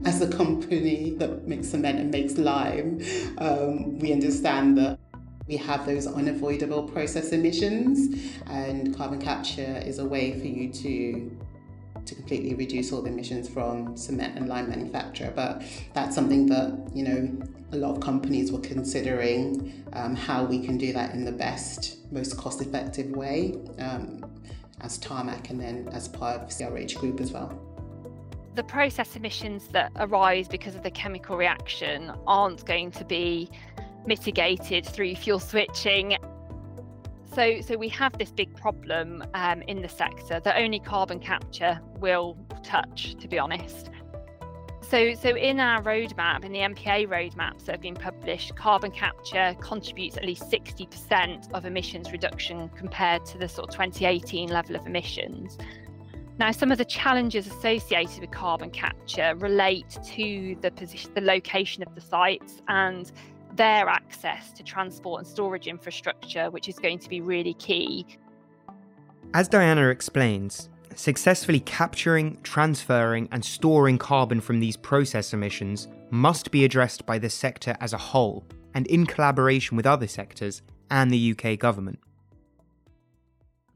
As 0.05 0.23
a 0.23 0.29
company 0.29 1.11
that 1.19 1.47
makes 1.49 1.69
cement 1.69 1.99
and 1.99 2.11
makes 2.11 2.39
lime, 2.39 3.03
um, 3.39 3.99
we 3.99 4.13
understand 4.13 4.79
that 4.79 4.99
we 5.47 5.57
have 5.57 5.85
those 5.85 6.07
unavoidable 6.07 6.85
process 6.85 7.33
emissions, 7.33 8.39
and 8.47 8.97
carbon 8.97 9.21
capture 9.21 9.83
is 9.85 9.99
a 9.99 10.05
way 10.05 10.39
for 10.39 10.47
you 10.47 10.73
to 10.73 11.37
to 12.11 12.15
completely 12.15 12.55
reduce 12.55 12.93
all 12.93 13.01
the 13.01 13.09
emissions 13.09 13.49
from 13.49 13.97
cement 13.97 14.37
and 14.37 14.49
lime 14.49 14.69
manufacture. 14.69 15.33
But 15.35 15.63
that's 15.95 16.15
something 16.15 16.47
that 16.47 16.91
you 16.95 17.05
know 17.05 17.47
a 17.73 17.77
lot 17.77 17.97
of 17.97 18.01
companies 18.01 18.53
were 18.53 18.61
considering 18.61 19.85
um, 19.93 20.15
how 20.15 20.45
we 20.45 20.65
can 20.65 20.77
do 20.77 20.93
that 20.93 21.15
in 21.15 21.25
the 21.25 21.33
best, 21.33 21.99
most 22.13 22.37
cost-effective 22.37 23.11
way 23.11 23.55
um, 23.79 24.25
as 24.81 24.99
Tarmac, 24.99 25.51
and 25.51 25.61
then 25.61 25.89
as 25.93 26.09
part 26.09 26.41
of 26.41 26.49
CRH 26.49 26.97
Group 26.97 27.21
as 27.21 27.33
well. 27.33 27.59
The 28.57 28.65
process 28.65 29.15
emissions 29.15 29.69
that 29.69 29.93
arise 29.97 30.49
because 30.49 30.75
of 30.75 30.83
the 30.83 30.91
chemical 30.91 31.37
reaction 31.37 32.13
aren't 32.27 32.67
going 32.67 32.91
to 32.93 33.05
be 33.05 33.49
mitigated 34.05 34.85
through 34.85 35.15
fuel 35.15 35.39
switching. 35.39 36.17
So, 37.33 37.61
so 37.61 37.77
we 37.77 37.89
have 37.91 38.19
this 38.19 38.33
big 38.33 38.55
problem 38.57 39.23
um, 39.35 39.63
in 39.63 39.83
the 39.83 39.89
sector 39.89 40.41
that 40.41 40.57
only 40.57 40.81
carbon 40.81 41.21
capture 41.21 41.81
will 41.99 42.37
touch, 42.65 43.15
to 43.21 43.29
be 43.29 43.39
honest. 43.39 43.91
So, 44.91 45.15
so 45.15 45.37
in 45.37 45.61
our 45.61 45.81
roadmap, 45.83 46.45
in 46.45 46.51
the 46.51 46.59
MPA 46.59 47.07
roadmaps 47.07 47.67
that 47.67 47.73
have 47.73 47.81
been 47.81 47.95
published, 47.95 48.57
carbon 48.57 48.91
capture 48.91 49.55
contributes 49.61 50.17
at 50.17 50.25
least 50.25 50.51
60% 50.51 51.53
of 51.53 51.65
emissions 51.65 52.11
reduction 52.11 52.69
compared 52.71 53.25
to 53.27 53.39
the 53.39 53.49
sort 53.49 53.69
of 53.69 53.75
2018 53.75 54.49
level 54.49 54.75
of 54.75 54.85
emissions. 54.85 55.57
Now, 56.41 56.51
some 56.51 56.73
of 56.73 56.79
the 56.79 56.85
challenges 56.85 57.47
associated 57.47 58.23
with 58.23 58.31
carbon 58.33 58.71
capture 58.71 59.37
relate 59.37 59.99
to 60.15 60.57
the 60.63 60.73
position, 60.73 61.13
the 61.15 61.21
location 61.21 61.85
of 61.85 61.95
the 61.95 62.01
sites, 62.01 62.63
and 62.67 63.13
their 63.57 63.89
access 63.89 64.53
to 64.53 64.63
transport 64.63 65.21
and 65.21 65.29
storage 65.29 65.67
infrastructure, 65.67 66.51
which 66.51 66.69
is 66.69 66.79
going 66.79 66.99
to 66.99 67.09
be 67.09 67.21
really 67.21 67.55
key. 67.55 68.07
As 69.35 69.49
Diana 69.49 69.89
explains, 69.89 70.69
successfully 70.95 71.61
capturing, 71.61 72.39
transferring, 72.43 73.29
and 73.33 73.45
storing 73.45 73.99
carbon 73.99 74.41
from 74.41 74.61
these 74.61 74.77
process 74.77 75.33
emissions 75.33 75.89
must 76.11 76.51
be 76.51 76.65
addressed 76.65 77.07
by 77.07 77.19
the 77.19 77.31
sector 77.31 77.77
as 77.81 77.93
a 77.93 77.99
whole 77.99 78.45
and 78.75 78.87
in 78.87 79.07
collaboration 79.07 79.77
with 79.77 79.87
other 79.87 80.07
sectors 80.07 80.63
and 80.91 81.11
the 81.11 81.33
UK 81.33 81.59
government. 81.59 81.99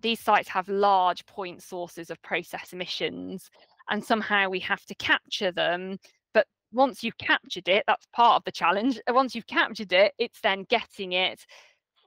These 0.02 0.20
sites 0.20 0.48
have 0.48 0.68
large 0.68 1.24
point 1.26 1.62
sources 1.62 2.10
of 2.10 2.20
process 2.20 2.72
emissions, 2.72 3.50
and 3.88 4.04
somehow 4.04 4.48
we 4.48 4.60
have 4.60 4.84
to 4.86 4.94
capture 4.94 5.50
them 5.50 5.98
once 6.74 7.02
you've 7.02 7.18
captured 7.18 7.68
it, 7.68 7.84
that's 7.86 8.06
part 8.12 8.36
of 8.36 8.44
the 8.44 8.52
challenge. 8.52 9.00
Once 9.08 9.34
you've 9.34 9.46
captured 9.46 9.92
it, 9.92 10.12
it's 10.18 10.40
then 10.40 10.64
getting 10.68 11.12
it 11.12 11.46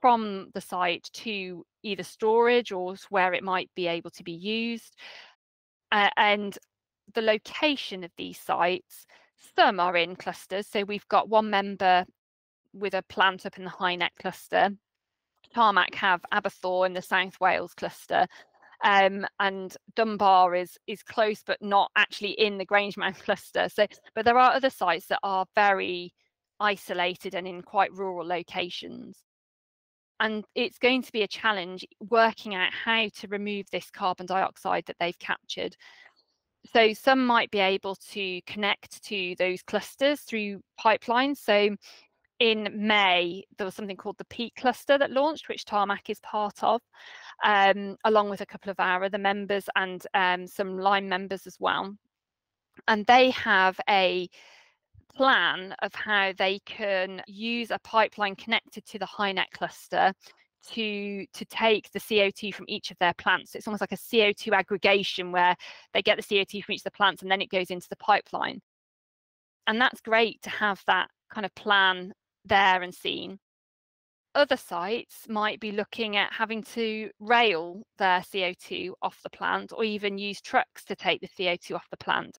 from 0.01 0.49
the 0.53 0.61
site 0.61 1.09
to 1.13 1.65
either 1.83 2.03
storage 2.03 2.71
or 2.71 2.95
where 3.09 3.33
it 3.33 3.43
might 3.43 3.69
be 3.75 3.87
able 3.87 4.11
to 4.11 4.23
be 4.23 4.33
used. 4.33 4.95
Uh, 5.91 6.09
and 6.17 6.57
the 7.13 7.21
location 7.21 8.03
of 8.03 8.11
these 8.17 8.39
sites, 8.39 9.05
some 9.55 9.79
are 9.79 9.95
in 9.95 10.15
clusters. 10.15 10.67
So 10.67 10.83
we've 10.83 11.07
got 11.07 11.29
one 11.29 11.49
member 11.49 12.05
with 12.73 12.93
a 12.93 13.03
plant 13.03 13.45
up 13.45 13.57
in 13.57 13.63
the 13.63 13.71
HyNet 13.71 14.09
cluster. 14.19 14.71
Tarmac 15.55 15.95
have 15.95 16.21
Aberthaw 16.31 16.85
in 16.85 16.93
the 16.93 17.01
South 17.01 17.39
Wales 17.39 17.73
cluster, 17.73 18.27
um, 18.83 19.25
and 19.39 19.75
Dunbar 19.95 20.55
is 20.55 20.77
is 20.87 21.03
close 21.03 21.41
but 21.45 21.61
not 21.61 21.91
actually 21.95 22.31
in 22.31 22.57
the 22.57 22.65
Grangemouth 22.65 23.19
cluster. 23.23 23.69
So, 23.69 23.87
but 24.15 24.25
there 24.25 24.37
are 24.37 24.53
other 24.53 24.69
sites 24.69 25.07
that 25.07 25.19
are 25.23 25.45
very 25.55 26.13
isolated 26.59 27.35
and 27.35 27.47
in 27.47 27.61
quite 27.61 27.91
rural 27.93 28.27
locations. 28.27 29.17
And 30.19 30.43
it's 30.55 30.79
going 30.79 31.03
to 31.03 31.11
be 31.11 31.21
a 31.21 31.27
challenge 31.27 31.85
working 32.09 32.55
out 32.55 32.73
how 32.73 33.07
to 33.17 33.27
remove 33.27 33.67
this 33.71 33.91
carbon 33.91 34.25
dioxide 34.25 34.85
that 34.87 34.95
they've 34.99 35.19
captured. 35.19 35.75
So 36.73 36.93
some 36.93 37.25
might 37.25 37.51
be 37.51 37.59
able 37.59 37.95
to 38.11 38.41
connect 38.47 39.03
to 39.05 39.35
those 39.37 39.61
clusters 39.61 40.21
through 40.21 40.61
pipelines. 40.83 41.37
So 41.37 41.75
in 42.39 42.69
May, 42.73 43.43
there 43.57 43.65
was 43.65 43.75
something 43.75 43.97
called 43.97 44.17
the 44.17 44.25
Peak 44.25 44.53
Cluster 44.55 44.97
that 44.97 45.11
launched, 45.11 45.49
which 45.49 45.65
Tarmac 45.65 46.09
is 46.09 46.19
part 46.19 46.63
of, 46.63 46.81
um, 47.43 47.97
along 48.03 48.29
with 48.29 48.41
a 48.41 48.45
couple 48.45 48.69
of 48.69 48.79
our 48.79 49.03
other 49.03 49.17
members 49.17 49.65
and 49.75 50.05
um, 50.13 50.47
some 50.47 50.77
Lime 50.77 51.09
members 51.09 51.47
as 51.47 51.57
well. 51.59 51.95
And 52.87 53.05
they 53.05 53.31
have 53.31 53.79
a 53.89 54.29
plan 55.15 55.73
of 55.81 55.93
how 55.95 56.31
they 56.37 56.59
can 56.65 57.23
use 57.27 57.71
a 57.71 57.79
pipeline 57.79 58.35
connected 58.35 58.85
to 58.85 58.99
the 58.99 59.07
HyNet 59.07 59.49
cluster 59.51 60.13
to 60.69 61.25
to 61.33 61.45
take 61.45 61.91
the 61.91 61.99
CO2 61.99 62.53
from 62.53 62.65
each 62.67 62.91
of 62.91 62.97
their 62.99 63.13
plants. 63.13 63.55
It's 63.55 63.67
almost 63.67 63.81
like 63.81 63.91
a 63.91 63.97
CO2 63.97 64.53
aggregation 64.53 65.31
where 65.31 65.55
they 65.93 66.01
get 66.01 66.17
the 66.17 66.23
CO2 66.23 66.63
from 66.63 66.73
each 66.73 66.81
of 66.81 66.85
the 66.85 66.91
plants 66.91 67.21
and 67.21 67.31
then 67.31 67.41
it 67.41 67.49
goes 67.49 67.71
into 67.71 67.87
the 67.89 67.95
pipeline. 67.95 68.61
And 69.65 69.81
that's 69.81 70.01
great 70.01 70.41
to 70.43 70.49
have 70.49 70.83
that 70.87 71.09
kind 71.33 71.45
of 71.45 71.53
plan 71.55 72.13
there 72.47 72.81
and 72.81 72.93
seen. 72.93 73.39
Other 74.35 74.57
sites 74.57 75.27
might 75.27 75.59
be 75.59 75.71
looking 75.71 76.15
at 76.15 76.31
having 76.31 76.61
to 76.75 77.09
rail 77.19 77.81
their 77.97 78.19
CO2 78.19 78.91
off 79.01 79.19
the 79.23 79.31
plant 79.31 79.73
or 79.75 79.83
even 79.83 80.17
use 80.17 80.41
trucks 80.41 80.85
to 80.85 80.95
take 80.95 81.21
the 81.21 81.27
CO2 81.27 81.75
off 81.75 81.89
the 81.89 81.97
plant. 81.97 82.37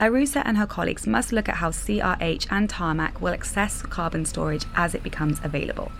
Arusa 0.00 0.42
and 0.44 0.56
her 0.56 0.66
colleagues 0.66 1.06
must 1.06 1.32
look 1.32 1.48
at 1.48 1.56
how 1.56 1.70
CRH 1.70 2.46
and 2.50 2.70
Tarmac 2.70 3.20
will 3.20 3.32
access 3.32 3.82
carbon 3.82 4.24
storage 4.24 4.64
as 4.76 4.94
it 4.94 5.02
becomes 5.02 5.40
available. 5.42 5.90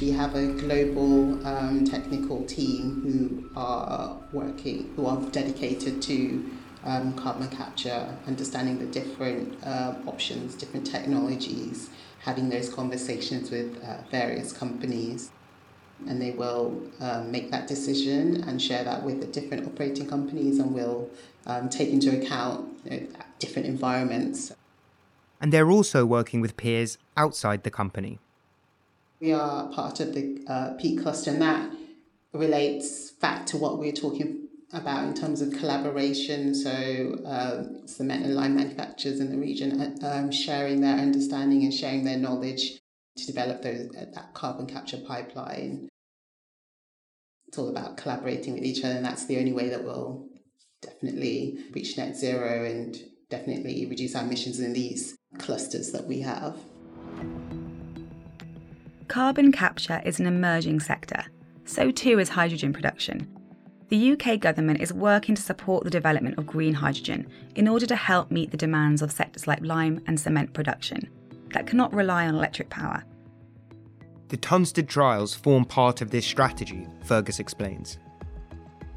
We 0.00 0.10
have 0.10 0.34
a 0.34 0.46
global 0.48 1.44
um, 1.46 1.84
technical 1.84 2.44
team 2.44 3.02
who 3.02 3.50
are 3.58 4.16
working, 4.32 4.92
who 4.94 5.06
are 5.06 5.20
dedicated 5.30 6.02
to 6.02 6.44
um, 6.86 7.12
carbon 7.14 7.48
capture, 7.48 8.16
understanding 8.26 8.78
the 8.78 8.86
different 8.86 9.62
uh, 9.64 9.94
options, 10.06 10.54
different 10.54 10.86
technologies, 10.86 11.90
having 12.20 12.48
those 12.48 12.72
conversations 12.72 13.50
with 13.50 13.82
uh, 13.84 13.98
various 14.10 14.52
companies. 14.52 15.30
and 16.06 16.20
they 16.20 16.30
will 16.30 16.82
um, 17.00 17.30
make 17.30 17.50
that 17.50 17.66
decision 17.66 18.44
and 18.46 18.60
share 18.60 18.84
that 18.84 19.02
with 19.02 19.20
the 19.20 19.26
different 19.26 19.66
operating 19.66 20.06
companies 20.06 20.58
and 20.58 20.74
will 20.74 21.08
um, 21.46 21.68
take 21.68 21.88
into 21.88 22.10
account 22.18 22.68
you 22.84 22.90
know, 22.90 23.06
different 23.38 23.66
environments. 23.66 24.52
And 25.40 25.52
they're 25.52 25.70
also 25.70 26.04
working 26.04 26.40
with 26.40 26.56
peers 26.56 26.98
outside 27.16 27.62
the 27.62 27.70
company. 27.70 28.18
We 29.20 29.32
are 29.32 29.68
part 29.68 30.00
of 30.00 30.14
the 30.14 30.44
uh, 30.46 30.74
peak 30.74 31.02
cluster, 31.02 31.30
and 31.30 31.40
that 31.40 31.70
relates 32.32 33.12
back 33.12 33.46
to 33.46 33.56
what 33.56 33.78
we 33.78 33.86
we're 33.86 33.92
talking 33.92 34.45
about 34.72 35.04
in 35.04 35.14
terms 35.14 35.40
of 35.40 35.52
collaboration. 35.52 36.54
So, 36.54 37.18
um, 37.24 37.86
cement 37.86 38.24
and 38.24 38.34
lime 38.34 38.56
manufacturers 38.56 39.20
in 39.20 39.30
the 39.30 39.38
region 39.38 39.80
uh, 39.80 40.06
um, 40.06 40.30
sharing 40.30 40.80
their 40.80 40.96
understanding 40.96 41.64
and 41.64 41.72
sharing 41.72 42.04
their 42.04 42.18
knowledge 42.18 42.80
to 43.16 43.26
develop 43.26 43.62
those 43.62 43.88
uh, 43.96 44.06
that 44.14 44.34
carbon 44.34 44.66
capture 44.66 44.98
pipeline. 44.98 45.88
It's 47.48 47.58
all 47.58 47.68
about 47.68 47.96
collaborating 47.96 48.54
with 48.54 48.64
each 48.64 48.84
other, 48.84 48.94
and 48.94 49.04
that's 49.04 49.26
the 49.26 49.38
only 49.38 49.52
way 49.52 49.68
that 49.68 49.84
we'll 49.84 50.26
definitely 50.82 51.58
reach 51.72 51.96
net 51.96 52.16
zero 52.16 52.64
and 52.64 52.96
definitely 53.30 53.86
reduce 53.86 54.14
our 54.14 54.24
emissions 54.24 54.60
in 54.60 54.72
these 54.72 55.16
clusters 55.38 55.92
that 55.92 56.06
we 56.06 56.20
have. 56.20 56.56
Carbon 59.08 59.52
capture 59.52 60.02
is 60.04 60.20
an 60.20 60.26
emerging 60.26 60.80
sector. 60.80 61.24
So 61.64 61.90
too 61.90 62.18
is 62.18 62.28
hydrogen 62.30 62.72
production. 62.72 63.35
The 63.88 64.12
UK 64.12 64.40
government 64.40 64.80
is 64.80 64.92
working 64.92 65.36
to 65.36 65.42
support 65.42 65.84
the 65.84 65.90
development 65.90 66.38
of 66.38 66.46
green 66.46 66.74
hydrogen 66.74 67.28
in 67.54 67.68
order 67.68 67.86
to 67.86 67.94
help 67.94 68.32
meet 68.32 68.50
the 68.50 68.56
demands 68.56 69.00
of 69.00 69.12
sectors 69.12 69.46
like 69.46 69.64
lime 69.64 70.02
and 70.08 70.18
cement 70.18 70.52
production 70.52 71.08
that 71.52 71.68
cannot 71.68 71.94
rely 71.94 72.26
on 72.26 72.34
electric 72.34 72.68
power. 72.68 73.04
The 74.28 74.36
Tunstead 74.38 74.88
trials 74.88 75.34
form 75.34 75.64
part 75.64 76.00
of 76.00 76.10
this 76.10 76.26
strategy, 76.26 76.84
Fergus 77.04 77.38
explains. 77.38 77.98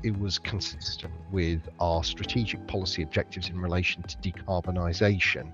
It 0.01 0.17
was 0.17 0.39
consistent 0.39 1.13
with 1.31 1.69
our 1.79 2.03
strategic 2.03 2.65
policy 2.65 3.03
objectives 3.03 3.49
in 3.49 3.59
relation 3.59 4.01
to 4.01 4.17
decarbonisation, 4.17 5.53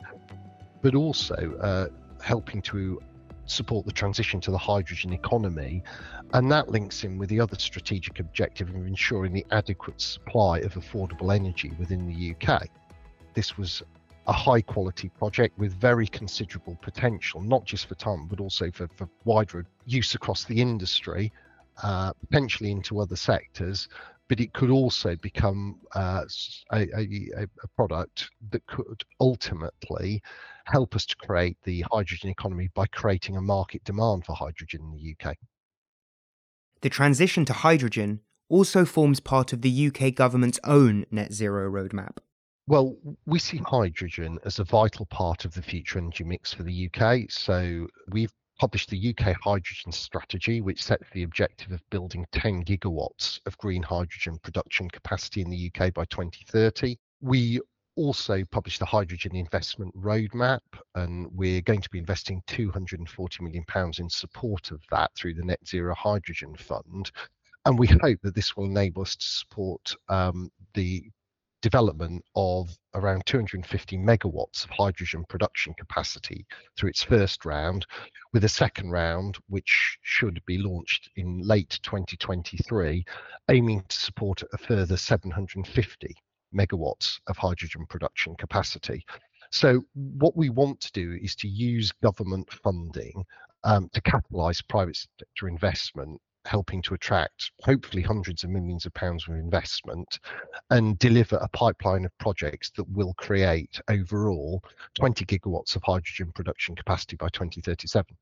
but 0.81 0.95
also 0.95 1.57
uh, 1.61 1.87
helping 2.23 2.61
to 2.61 3.01
support 3.45 3.85
the 3.85 3.91
transition 3.91 4.39
to 4.41 4.51
the 4.51 4.57
hydrogen 4.57 5.13
economy. 5.13 5.83
And 6.33 6.51
that 6.51 6.69
links 6.69 7.03
in 7.03 7.17
with 7.17 7.29
the 7.29 7.39
other 7.39 7.57
strategic 7.57 8.19
objective 8.19 8.69
of 8.69 8.75
ensuring 8.75 9.33
the 9.33 9.45
adequate 9.51 10.01
supply 10.01 10.59
of 10.59 10.73
affordable 10.73 11.33
energy 11.33 11.71
within 11.79 12.07
the 12.07 12.35
UK. 12.35 12.67
This 13.33 13.57
was 13.57 13.83
a 14.27 14.33
high 14.33 14.61
quality 14.61 15.09
project 15.09 15.57
with 15.57 15.73
very 15.73 16.07
considerable 16.07 16.77
potential, 16.81 17.41
not 17.41 17.63
just 17.65 17.87
for 17.87 17.95
TOM, 17.95 18.27
but 18.27 18.39
also 18.39 18.71
for, 18.71 18.87
for 18.95 19.07
wider 19.23 19.65
use 19.85 20.15
across 20.15 20.45
the 20.45 20.59
industry, 20.59 21.31
uh, 21.83 22.11
potentially 22.13 22.71
into 22.71 22.99
other 22.99 23.15
sectors. 23.15 23.87
But 24.27 24.39
it 24.39 24.53
could 24.53 24.71
also 24.71 25.15
become 25.17 25.79
uh, 25.93 26.23
a, 26.73 26.87
a, 26.97 27.43
a 27.43 27.67
product 27.75 28.31
that 28.49 28.65
could 28.65 29.03
ultimately 29.19 30.23
help 30.65 30.95
us 30.95 31.05
to 31.05 31.15
create 31.15 31.57
the 31.63 31.85
hydrogen 31.91 32.29
economy 32.29 32.69
by 32.73 32.85
creating 32.87 33.37
a 33.37 33.41
market 33.41 33.83
demand 33.83 34.25
for 34.25 34.35
hydrogen 34.35 34.81
in 34.81 34.91
the 34.91 35.15
UK. 35.29 35.35
The 36.81 36.89
transition 36.89 37.45
to 37.45 37.53
hydrogen 37.53 38.21
also 38.49 38.85
forms 38.85 39.19
part 39.19 39.53
of 39.53 39.61
the 39.61 39.87
UK 39.87 40.13
government's 40.13 40.59
own 40.63 41.05
net 41.09 41.33
zero 41.33 41.69
roadmap. 41.69 42.17
Well, 42.67 42.95
we 43.25 43.39
see 43.39 43.57
hydrogen 43.57 44.39
as 44.43 44.59
a 44.59 44.63
vital 44.63 45.05
part 45.05 45.45
of 45.45 45.53
the 45.53 45.61
future 45.61 45.99
energy 45.99 46.23
mix 46.23 46.51
for 46.51 46.63
the 46.63 46.89
UK. 46.89 47.29
So 47.29 47.87
we've 48.09 48.33
published 48.59 48.89
the 48.89 49.15
UK 49.15 49.35
Hydrogen 49.43 49.91
Strategy, 49.91 50.61
which 50.61 50.83
sets 50.83 51.05
the 51.13 51.23
objective 51.23 51.71
of 51.71 51.87
building 51.89 52.25
10 52.31 52.63
gigawatts 52.63 53.39
of 53.45 53.57
green 53.57 53.83
hydrogen 53.83 54.39
production 54.41 54.89
capacity 54.89 55.41
in 55.41 55.49
the 55.49 55.71
UK 55.71 55.93
by 55.93 56.05
2030. 56.05 56.97
We 57.21 57.59
also 57.95 58.43
published 58.51 58.79
the 58.79 58.85
hydrogen 58.85 59.35
investment 59.35 59.95
roadmap, 59.95 60.61
and 60.95 61.27
we're 61.31 61.61
going 61.61 61.81
to 61.81 61.89
be 61.89 61.99
investing 61.99 62.41
240 62.47 63.43
million 63.43 63.63
pounds 63.65 63.99
in 63.99 64.09
support 64.09 64.71
of 64.71 64.81
that 64.91 65.11
through 65.15 65.33
the 65.33 65.43
Net 65.43 65.59
Zero 65.67 65.95
Hydrogen 65.95 66.55
Fund. 66.55 67.11
And 67.65 67.79
we 67.79 67.87
hope 67.87 68.19
that 68.21 68.35
this 68.35 68.55
will 68.55 68.65
enable 68.65 69.01
us 69.01 69.15
to 69.15 69.25
support 69.25 69.95
um, 70.09 70.51
the 70.73 71.09
development 71.61 72.23
of 72.35 72.77
around 72.93 73.25
250 73.25 73.97
megawatts 73.97 74.63
of 74.63 74.69
hydrogen 74.69 75.25
production 75.27 75.73
capacity 75.73 76.45
through 76.77 76.89
its 76.89 77.01
first 77.01 77.43
round, 77.43 77.85
with 78.33 78.43
a 78.43 78.49
second 78.49 78.91
round 78.91 79.37
which 79.47 79.97
should 80.03 80.39
be 80.45 80.59
launched 80.59 81.09
in 81.15 81.39
late 81.39 81.79
2023, 81.81 83.03
aiming 83.49 83.83
to 83.87 83.97
support 83.97 84.43
a 84.53 84.57
further 84.57 84.95
750 84.95 86.15
megawatts 86.55 87.19
of 87.27 87.37
hydrogen 87.37 87.85
production 87.87 88.35
capacity. 88.35 89.05
So, 89.51 89.81
what 89.93 90.35
we 90.35 90.49
want 90.49 90.81
to 90.81 90.91
do 90.91 91.17
is 91.21 91.35
to 91.37 91.47
use 91.47 91.91
government 92.03 92.51
funding 92.51 93.23
um, 93.63 93.89
to 93.93 94.01
catalyse 94.01 94.67
private 94.67 94.97
sector 94.97 95.47
investment, 95.47 96.19
helping 96.45 96.81
to 96.83 96.93
attract 96.93 97.51
hopefully 97.63 98.03
hundreds 98.03 98.43
of 98.43 98.49
millions 98.49 98.85
of 98.85 98.93
pounds 98.93 99.27
of 99.27 99.35
investment 99.35 100.19
and 100.69 100.97
deliver 100.99 101.37
a 101.37 101.47
pipeline 101.49 102.05
of 102.05 102.17
projects 102.19 102.71
that 102.77 102.87
will 102.89 103.13
create 103.15 103.79
overall 103.89 104.63
20 104.95 105.25
gigawatts 105.25 105.75
of 105.75 105.83
hydrogen 105.83 106.31
production 106.33 106.75
capacity 106.75 107.15
by 107.15 107.29
2037. 107.29 108.15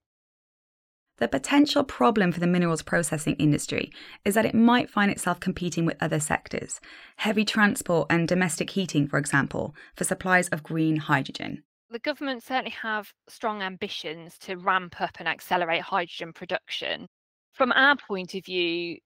The 1.17 1.27
potential 1.27 1.83
problem 1.83 2.31
for 2.31 2.39
the 2.39 2.47
minerals 2.47 2.81
processing 2.81 3.35
industry 3.35 3.91
is 4.25 4.33
that 4.33 4.45
it 4.45 4.55
might 4.55 4.89
find 4.89 5.11
itself 5.11 5.39
competing 5.39 5.85
with 5.85 6.01
other 6.01 6.19
sectors, 6.19 6.81
heavy 7.17 7.45
transport 7.45 8.07
and 8.09 8.27
domestic 8.27 8.71
heating, 8.71 9.07
for 9.07 9.19
example, 9.19 9.75
for 9.95 10.03
supplies 10.03 10.49
of 10.49 10.63
green 10.63 10.97
hydrogen. 10.97 11.63
The 11.91 11.99
government 11.99 12.41
certainly 12.41 12.75
have 12.81 13.13
strong 13.27 13.61
ambitions 13.61 14.39
to 14.39 14.55
ramp 14.55 14.99
up 14.99 15.17
and 15.19 15.27
accelerate 15.27 15.81
hydrogen 15.81 16.33
production. 16.33 17.07
From 17.51 17.71
our 17.73 17.95
point 17.95 18.33
of 18.33 18.43
view, 18.43 18.97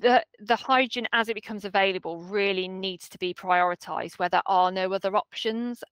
the 0.00 0.24
the 0.38 0.56
hydrogen 0.56 1.08
as 1.12 1.28
it 1.28 1.34
becomes 1.34 1.64
available 1.64 2.22
really 2.22 2.68
needs 2.68 3.08
to 3.08 3.18
be 3.18 3.34
prioritized 3.34 4.18
where 4.18 4.28
there 4.28 4.42
are 4.46 4.70
no 4.70 4.92
other 4.92 5.16
options 5.16 5.82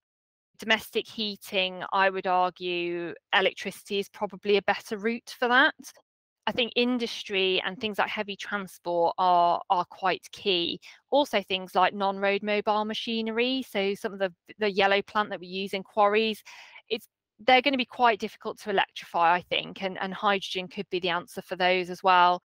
domestic 0.61 1.09
heating, 1.09 1.83
I 1.93 2.11
would 2.11 2.27
argue 2.27 3.15
electricity 3.35 3.99
is 3.99 4.09
probably 4.09 4.59
a 4.59 4.63
better 4.63 4.97
route 4.97 5.35
for 5.39 5.49
that. 5.49 5.75
I 6.47 6.53
think 6.53 6.73
industry 6.77 7.61
and 7.65 7.79
things 7.79 7.99
like 7.99 8.09
heavy 8.09 8.37
transport 8.37 9.15
are 9.19 9.61
are 9.71 9.85
quite 9.85 10.27
key. 10.33 10.81
Also 11.11 11.43
things 11.43 11.75
like 11.75 11.95
non-road 11.95 12.43
mobile 12.43 12.85
machinery. 12.85 13.65
So 13.69 13.95
some 13.95 14.13
of 14.13 14.19
the 14.19 14.33
the 14.59 14.71
yellow 14.71 15.03
plant 15.03 15.31
that 15.31 15.41
we 15.41 15.47
use 15.47 15.75
in 15.75 15.83
quarries, 15.83 16.43
it's 16.89 17.07
they're 17.47 17.63
going 17.63 17.73
to 17.73 17.79
be 17.79 17.87
quite 17.87 18.21
difficult 18.21 18.59
to 18.61 18.71
electrify, 18.71 19.35
I 19.35 19.43
think, 19.49 19.83
and, 19.83 19.99
and 19.99 20.13
hydrogen 20.13 20.69
could 20.69 20.87
be 20.91 21.01
the 21.01 21.09
answer 21.09 21.41
for 21.41 21.57
those 21.57 21.89
as 21.89 22.03
well. 22.03 22.43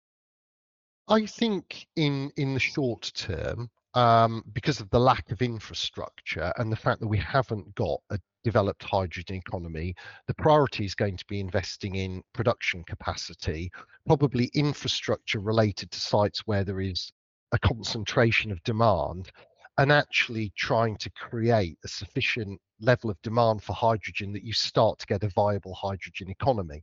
I 1.09 1.27
think 1.27 1.87
in 1.97 2.31
in 2.37 2.55
the 2.55 2.61
short 2.61 3.11
term, 3.15 3.71
um, 3.95 4.43
because 4.53 4.81
of 4.81 4.91
the 4.91 4.99
lack 4.99 5.31
of 5.31 5.43
infrastructure 5.43 6.53
and 6.57 6.71
the 6.71 6.77
fact 6.77 7.01
that 7.01 7.09
we 7.09 7.19
haven't 7.19 7.75
got 7.75 8.01
a 8.11 8.19
developed 8.43 8.83
hydrogen 8.83 9.37
economy, 9.37 9.95
the 10.27 10.35
priority 10.35 10.85
is 10.85 10.95
going 10.95 11.17
to 11.17 11.25
be 11.27 11.41
investing 11.41 11.95
in 11.95 12.23
production 12.33 12.85
capacity, 12.85 13.71
probably 14.07 14.51
infrastructure 14.55 15.41
related 15.41 15.91
to 15.91 16.01
sites 16.01 16.43
where 16.47 16.65
there 16.65 16.81
is 16.81 17.11
a 17.53 17.59
concentration 17.59 18.51
of 18.51 18.63
demand, 18.65 19.31
and 19.79 19.91
actually 19.91 20.53
trying 20.57 20.97
to 20.99 21.11
create 21.11 21.79
a 21.85 21.89
sufficient 21.89 22.61
level 22.81 23.11
of 23.11 23.21
demand 23.23 23.63
for 23.63 23.73
hydrogen 23.73 24.33
that 24.33 24.45
you 24.45 24.53
start 24.53 24.99
to 24.99 25.07
get 25.07 25.23
a 25.23 25.29
viable 25.29 25.75
hydrogen 25.75 26.29
economy. 26.29 26.83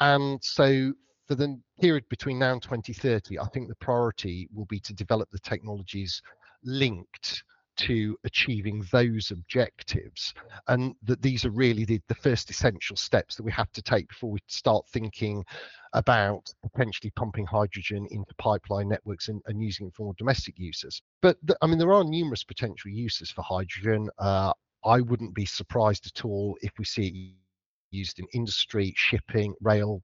And 0.00 0.42
so 0.42 0.92
for 1.26 1.34
the 1.34 1.60
period 1.80 2.08
between 2.08 2.38
now 2.38 2.52
and 2.52 2.62
2030, 2.62 3.38
I 3.38 3.46
think 3.46 3.68
the 3.68 3.74
priority 3.76 4.48
will 4.54 4.66
be 4.66 4.80
to 4.80 4.94
develop 4.94 5.28
the 5.30 5.38
technologies 5.40 6.22
linked 6.66 7.42
to 7.76 8.16
achieving 8.24 8.84
those 8.90 9.30
objectives 9.30 10.32
and 10.68 10.94
that 11.02 11.20
these 11.20 11.44
are 11.44 11.50
really 11.50 11.84
the, 11.84 12.00
the 12.08 12.14
first 12.14 12.50
essential 12.50 12.96
steps 12.96 13.36
that 13.36 13.42
we 13.42 13.52
have 13.52 13.70
to 13.72 13.82
take 13.82 14.08
before 14.08 14.30
we 14.30 14.38
start 14.46 14.86
thinking 14.88 15.44
about 15.92 16.52
potentially 16.62 17.12
pumping 17.16 17.44
hydrogen 17.44 18.06
into 18.10 18.34
pipeline 18.38 18.88
networks 18.88 19.28
and, 19.28 19.42
and 19.46 19.62
using 19.62 19.88
it 19.88 19.94
for 19.94 20.14
domestic 20.18 20.58
uses. 20.58 21.02
But 21.22 21.36
the, 21.42 21.56
i 21.62 21.66
mean 21.66 21.78
there 21.78 21.92
are 21.92 22.04
numerous 22.04 22.44
potential 22.44 22.90
uses 22.90 23.30
for 23.30 23.42
hydrogen. 23.42 24.08
Uh, 24.18 24.52
i 24.84 25.00
wouldn't 25.00 25.34
be 25.34 25.46
surprised 25.46 26.06
at 26.06 26.24
all 26.24 26.56
if 26.62 26.72
we 26.78 26.84
see 26.84 27.08
it 27.08 27.96
used 27.96 28.18
in 28.18 28.26
industry 28.32 28.92
shipping 28.96 29.54
rail 29.60 30.02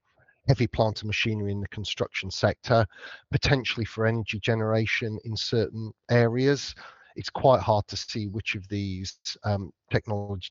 heavy 0.48 0.66
plant 0.66 1.00
and 1.02 1.08
machinery 1.08 1.52
in 1.52 1.60
the 1.60 1.68
construction 1.68 2.30
sector, 2.30 2.86
potentially 3.30 3.84
for 3.84 4.06
energy 4.06 4.40
generation 4.40 5.18
in 5.24 5.36
certain 5.36 5.92
areas. 6.10 6.74
it's 7.14 7.30
quite 7.30 7.60
hard 7.60 7.86
to 7.88 7.96
see 7.96 8.26
which 8.26 8.54
of 8.54 8.66
these 8.68 9.18
um, 9.44 9.70
technology 9.90 10.50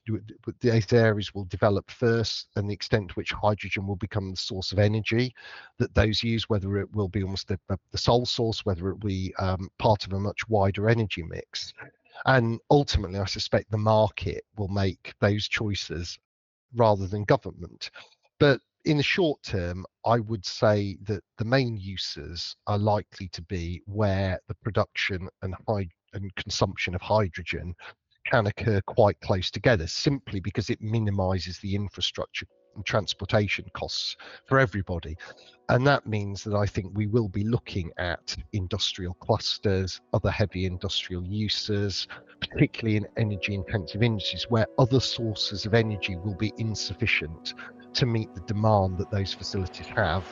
these 0.60 0.92
areas 0.92 1.34
will 1.34 1.44
develop 1.46 1.90
first 1.90 2.48
and 2.56 2.68
the 2.68 2.74
extent 2.74 3.08
to 3.08 3.14
which 3.14 3.32
hydrogen 3.32 3.86
will 3.86 3.96
become 3.96 4.30
the 4.30 4.36
source 4.36 4.70
of 4.72 4.78
energy 4.78 5.34
that 5.78 5.94
those 5.94 6.22
use 6.22 6.48
whether 6.48 6.78
it 6.78 6.88
will 6.94 7.08
be 7.08 7.22
almost 7.22 7.48
the, 7.48 7.58
the 7.90 7.98
sole 7.98 8.24
source 8.24 8.64
whether 8.64 8.88
it 8.88 9.02
will 9.02 9.08
be 9.08 9.34
um, 9.38 9.68
part 9.78 10.06
of 10.06 10.12
a 10.12 10.20
much 10.20 10.48
wider 10.48 10.88
energy 10.88 11.24
mix 11.24 11.72
and 12.26 12.60
ultimately 12.70 13.18
i 13.18 13.24
suspect 13.24 13.70
the 13.70 13.76
market 13.76 14.44
will 14.56 14.68
make 14.68 15.14
those 15.20 15.48
choices 15.48 16.18
rather 16.74 17.06
than 17.08 17.24
government 17.24 17.90
but 18.38 18.60
in 18.84 18.96
the 18.96 19.02
short 19.02 19.42
term, 19.42 19.84
I 20.04 20.18
would 20.18 20.44
say 20.44 20.96
that 21.02 21.22
the 21.38 21.44
main 21.44 21.76
uses 21.76 22.56
are 22.66 22.78
likely 22.78 23.28
to 23.28 23.42
be 23.42 23.82
where 23.86 24.40
the 24.48 24.54
production 24.56 25.28
and, 25.42 25.54
and 26.12 26.34
consumption 26.36 26.94
of 26.94 27.00
hydrogen 27.00 27.74
can 28.26 28.46
occur 28.46 28.80
quite 28.82 29.20
close 29.20 29.50
together 29.50 29.86
simply 29.86 30.40
because 30.40 30.70
it 30.70 30.80
minimizes 30.80 31.58
the 31.58 31.74
infrastructure 31.74 32.46
and 32.74 32.86
transportation 32.86 33.66
costs 33.74 34.16
for 34.46 34.58
everybody. 34.58 35.16
And 35.68 35.86
that 35.86 36.06
means 36.06 36.42
that 36.44 36.54
I 36.54 36.66
think 36.66 36.92
we 36.94 37.06
will 37.06 37.28
be 37.28 37.44
looking 37.44 37.90
at 37.98 38.34
industrial 38.52 39.14
clusters, 39.14 40.00
other 40.12 40.30
heavy 40.30 40.66
industrial 40.66 41.24
uses, 41.26 42.08
particularly 42.40 42.96
in 42.96 43.06
energy 43.16 43.54
intensive 43.54 44.02
industries 44.02 44.44
where 44.48 44.66
other 44.78 45.00
sources 45.00 45.66
of 45.66 45.74
energy 45.74 46.16
will 46.16 46.36
be 46.36 46.52
insufficient 46.58 47.54
to 47.94 48.06
meet 48.06 48.34
the 48.34 48.40
demand 48.42 48.98
that 48.98 49.10
those 49.10 49.32
facilities 49.32 49.86
have. 49.86 50.24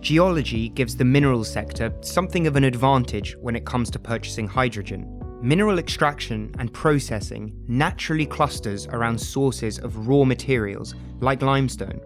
Geology 0.00 0.70
gives 0.70 0.96
the 0.96 1.04
mineral 1.04 1.44
sector 1.44 1.92
something 2.00 2.46
of 2.46 2.56
an 2.56 2.64
advantage 2.64 3.36
when 3.36 3.54
it 3.54 3.66
comes 3.66 3.90
to 3.90 3.98
purchasing 3.98 4.46
hydrogen. 4.46 5.20
Mineral 5.42 5.78
extraction 5.78 6.54
and 6.58 6.72
processing 6.72 7.54
naturally 7.68 8.26
clusters 8.26 8.86
around 8.86 9.18
sources 9.18 9.78
of 9.78 10.08
raw 10.08 10.24
materials 10.24 10.94
like 11.20 11.42
limestone 11.42 12.00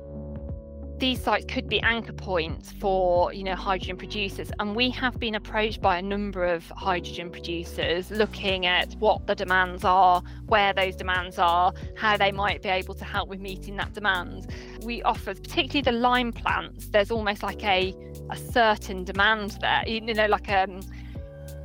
these 1.05 1.23
sites 1.23 1.45
could 1.53 1.69
be 1.69 1.79
anchor 1.83 2.15
points 2.15 2.73
for 2.73 3.31
you 3.35 3.45
know 3.45 3.55
hydrogen 3.55 3.95
producers 3.95 4.51
and 4.59 4.75
we 4.75 4.89
have 4.89 5.21
been 5.21 5.35
approached 5.35 5.83
by 5.83 5.99
a 5.99 6.03
number 6.03 6.47
of 6.47 6.67
hydrogen 6.71 7.29
producers 7.31 8.11
looking 8.11 8.65
at 8.65 8.95
what 8.95 9.27
the 9.27 9.35
demands 9.35 9.85
are 9.85 10.23
where 10.47 10.73
those 10.73 10.97
demands 10.97 11.39
are 11.39 11.75
how 11.95 12.17
they 12.17 12.33
might 12.33 12.63
be 12.63 12.71
able 12.71 12.95
to 12.95 13.05
help 13.05 13.29
with 13.29 13.39
meeting 13.39 13.77
that 13.77 13.93
demand. 13.93 14.51
We 14.81 15.03
offer 15.03 15.35
particularly 15.35 15.83
the 15.83 15.93
lime 15.93 16.33
plants 16.33 16.89
there's 16.89 17.11
almost 17.11 17.43
like 17.43 17.63
a 17.63 17.95
a 18.31 18.37
certain 18.39 19.05
demand 19.05 19.59
there 19.61 19.85
you 19.87 20.01
know 20.01 20.27
like 20.27 20.49
a 20.49 20.63
um, 20.63 20.81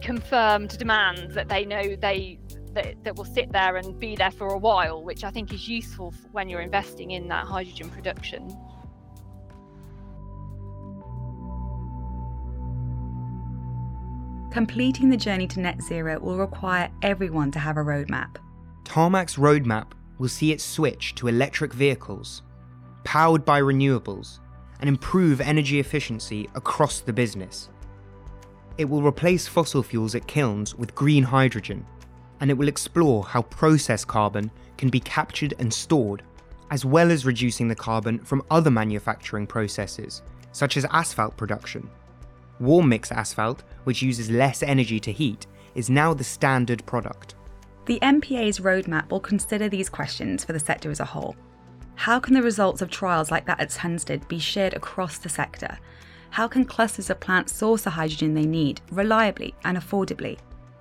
confirmed 0.01 0.77
demand 0.77 1.31
that 1.31 1.47
they 1.47 1.63
know 1.63 1.95
they 1.95 2.39
that, 2.73 3.01
that 3.05 3.15
will 3.15 3.23
sit 3.23 3.53
there 3.53 3.77
and 3.77 3.97
be 3.97 4.17
there 4.17 4.31
for 4.31 4.47
a 4.49 4.57
while 4.57 5.01
which 5.01 5.23
i 5.23 5.31
think 5.31 5.53
is 5.53 5.69
useful 5.69 6.13
when 6.33 6.49
you're 6.49 6.61
investing 6.61 7.11
in 7.11 7.29
that 7.29 7.45
hydrogen 7.45 7.89
production 7.89 8.53
Completing 14.59 15.09
the 15.09 15.15
journey 15.15 15.47
to 15.47 15.61
net 15.61 15.81
zero 15.81 16.19
will 16.19 16.37
require 16.37 16.91
everyone 17.01 17.49
to 17.51 17.59
have 17.59 17.77
a 17.77 17.79
roadmap. 17.79 18.35
Tarmac's 18.83 19.37
roadmap 19.37 19.93
will 20.17 20.27
see 20.27 20.51
it 20.51 20.59
switch 20.59 21.15
to 21.15 21.29
electric 21.29 21.73
vehicles, 21.73 22.41
powered 23.05 23.45
by 23.45 23.61
renewables, 23.61 24.39
and 24.81 24.89
improve 24.89 25.39
energy 25.39 25.79
efficiency 25.79 26.49
across 26.55 26.99
the 26.99 27.13
business. 27.13 27.69
It 28.77 28.83
will 28.83 29.01
replace 29.01 29.47
fossil 29.47 29.81
fuels 29.81 30.13
at 30.13 30.27
kilns 30.27 30.75
with 30.75 30.93
green 30.93 31.23
hydrogen, 31.23 31.85
and 32.41 32.51
it 32.51 32.55
will 32.55 32.67
explore 32.67 33.23
how 33.23 33.43
process 33.43 34.03
carbon 34.03 34.51
can 34.77 34.89
be 34.89 34.99
captured 34.99 35.53
and 35.59 35.73
stored, 35.73 36.21
as 36.69 36.83
well 36.83 37.11
as 37.11 37.25
reducing 37.25 37.69
the 37.69 37.75
carbon 37.75 38.19
from 38.19 38.43
other 38.51 38.69
manufacturing 38.69 39.47
processes, 39.47 40.21
such 40.51 40.75
as 40.75 40.85
asphalt 40.91 41.37
production. 41.37 41.89
Warm 42.59 42.89
mix 42.89 43.11
asphalt, 43.11 43.63
which 43.85 44.01
uses 44.01 44.29
less 44.29 44.61
energy 44.63 44.99
to 44.99 45.11
heat, 45.11 45.47
is 45.75 45.89
now 45.89 46.13
the 46.13 46.23
standard 46.23 46.85
product. 46.85 47.35
The 47.85 47.99
MPA's 48.01 48.59
roadmap 48.59 49.09
will 49.09 49.19
consider 49.19 49.69
these 49.69 49.89
questions 49.89 50.43
for 50.43 50.53
the 50.53 50.59
sector 50.59 50.91
as 50.91 50.99
a 50.99 51.05
whole. 51.05 51.35
How 51.95 52.19
can 52.19 52.33
the 52.33 52.41
results 52.41 52.81
of 52.81 52.89
trials 52.89 53.31
like 53.31 53.45
that 53.45 53.59
at 53.59 53.69
Tunstead 53.69 54.27
be 54.27 54.39
shared 54.39 54.73
across 54.73 55.17
the 55.17 55.29
sector? 55.29 55.77
How 56.31 56.47
can 56.47 56.65
clusters 56.65 57.09
of 57.09 57.19
plants 57.19 57.53
source 57.55 57.83
the 57.83 57.89
hydrogen 57.89 58.33
they 58.33 58.45
need 58.45 58.81
reliably 58.91 59.55
and 59.63 59.77
affordably? 59.77 60.37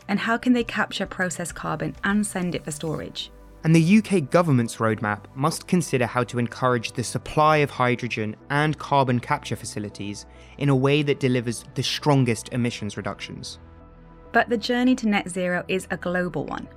And 0.08 0.18
how 0.18 0.36
can 0.36 0.52
they 0.52 0.64
capture 0.64 1.06
processed 1.06 1.54
carbon 1.54 1.96
and 2.04 2.26
send 2.26 2.54
it 2.54 2.64
for 2.64 2.70
storage? 2.70 3.30
And 3.64 3.74
the 3.74 3.98
UK 3.98 4.30
government's 4.30 4.76
roadmap 4.76 5.24
must 5.34 5.66
consider 5.66 6.06
how 6.06 6.22
to 6.24 6.38
encourage 6.38 6.92
the 6.92 7.02
supply 7.02 7.58
of 7.58 7.70
hydrogen 7.70 8.36
and 8.50 8.78
carbon 8.78 9.18
capture 9.18 9.56
facilities 9.56 10.26
in 10.58 10.68
a 10.68 10.76
way 10.76 11.02
that 11.02 11.20
delivers 11.20 11.64
the 11.74 11.82
strongest 11.82 12.50
emissions 12.52 12.96
reductions. 12.96 13.58
But 14.32 14.48
the 14.48 14.58
journey 14.58 14.94
to 14.96 15.08
net 15.08 15.28
zero 15.28 15.64
is 15.66 15.88
a 15.90 15.96
global 15.96 16.44
one. 16.44 16.68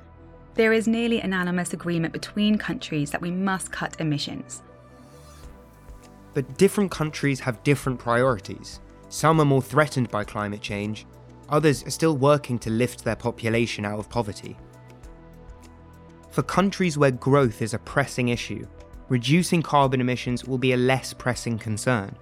There 0.55 0.73
is 0.73 0.87
nearly 0.87 1.21
unanimous 1.21 1.73
agreement 1.73 2.13
between 2.13 2.57
countries 2.57 3.11
that 3.11 3.21
we 3.21 3.31
must 3.31 3.71
cut 3.71 3.99
emissions. 3.99 4.63
But 6.33 6.57
different 6.57 6.91
countries 6.91 7.39
have 7.41 7.63
different 7.63 7.99
priorities. 7.99 8.79
Some 9.09 9.39
are 9.39 9.45
more 9.45 9.61
threatened 9.61 10.09
by 10.09 10.23
climate 10.23 10.61
change, 10.61 11.05
others 11.49 11.85
are 11.85 11.91
still 11.91 12.17
working 12.17 12.57
to 12.59 12.69
lift 12.69 13.03
their 13.03 13.15
population 13.15 13.85
out 13.85 13.99
of 13.99 14.09
poverty. 14.09 14.57
For 16.31 16.43
countries 16.43 16.97
where 16.97 17.11
growth 17.11 17.61
is 17.61 17.73
a 17.73 17.79
pressing 17.79 18.29
issue, 18.29 18.65
reducing 19.09 19.61
carbon 19.61 19.99
emissions 19.99 20.45
will 20.45 20.57
be 20.57 20.71
a 20.71 20.77
less 20.77 21.11
pressing 21.13 21.59
concern. 21.59 22.15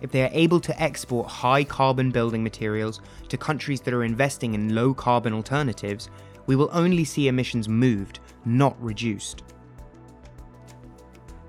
If 0.00 0.10
they 0.10 0.22
are 0.22 0.30
able 0.32 0.58
to 0.60 0.82
export 0.82 1.28
high 1.28 1.62
carbon 1.62 2.10
building 2.10 2.42
materials 2.42 3.02
to 3.28 3.36
countries 3.36 3.82
that 3.82 3.92
are 3.92 4.04
investing 4.04 4.54
in 4.54 4.74
low 4.74 4.94
carbon 4.94 5.34
alternatives, 5.34 6.08
we 6.46 6.56
will 6.56 6.70
only 6.72 7.04
see 7.04 7.28
emissions 7.28 7.68
moved, 7.68 8.20
not 8.46 8.74
reduced. 8.82 9.42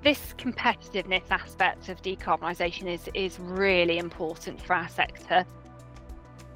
This 0.03 0.33
competitiveness 0.37 1.23
aspect 1.29 1.87
of 1.87 2.01
decarbonisation 2.01 2.87
is, 2.87 3.09
is 3.13 3.39
really 3.39 3.97
important 3.97 4.61
for 4.61 4.73
our 4.73 4.89
sector 4.89 5.45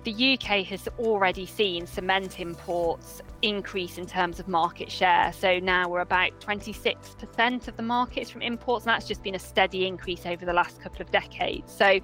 the 0.03 0.33
UK 0.33 0.65
has 0.65 0.87
already 0.99 1.45
seen 1.45 1.85
cement 1.85 2.39
imports 2.39 3.21
increase 3.43 3.97
in 3.97 4.05
terms 4.05 4.39
of 4.39 4.47
market 4.47 4.91
share. 4.91 5.31
So 5.33 5.59
now 5.59 5.89
we're 5.89 6.01
about 6.01 6.39
26% 6.41 7.67
of 7.67 7.77
the 7.77 7.83
market 7.83 8.21
is 8.21 8.29
from 8.29 8.41
imports, 8.41 8.85
and 8.85 8.93
that's 8.93 9.07
just 9.07 9.21
been 9.21 9.35
a 9.35 9.39
steady 9.39 9.85
increase 9.85 10.25
over 10.25 10.45
the 10.45 10.53
last 10.53 10.81
couple 10.81 11.01
of 11.01 11.11
decades. 11.11 11.71
So, 11.71 11.99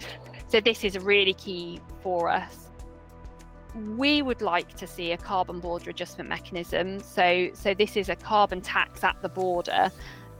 so 0.48 0.60
this 0.60 0.84
is 0.84 0.98
really 1.00 1.34
key 1.34 1.80
for 2.02 2.30
us. 2.30 2.70
We 3.96 4.22
would 4.22 4.42
like 4.42 4.76
to 4.76 4.88
see 4.88 5.12
a 5.12 5.18
carbon 5.18 5.60
border 5.60 5.90
adjustment 5.90 6.30
mechanism. 6.30 7.00
So, 7.00 7.50
so 7.54 7.74
this 7.74 7.98
is 7.98 8.10
a 8.10 8.16
carbon 8.16 8.62
tax 8.62 9.04
at 9.04 9.22
the 9.22 9.30
border 9.30 9.92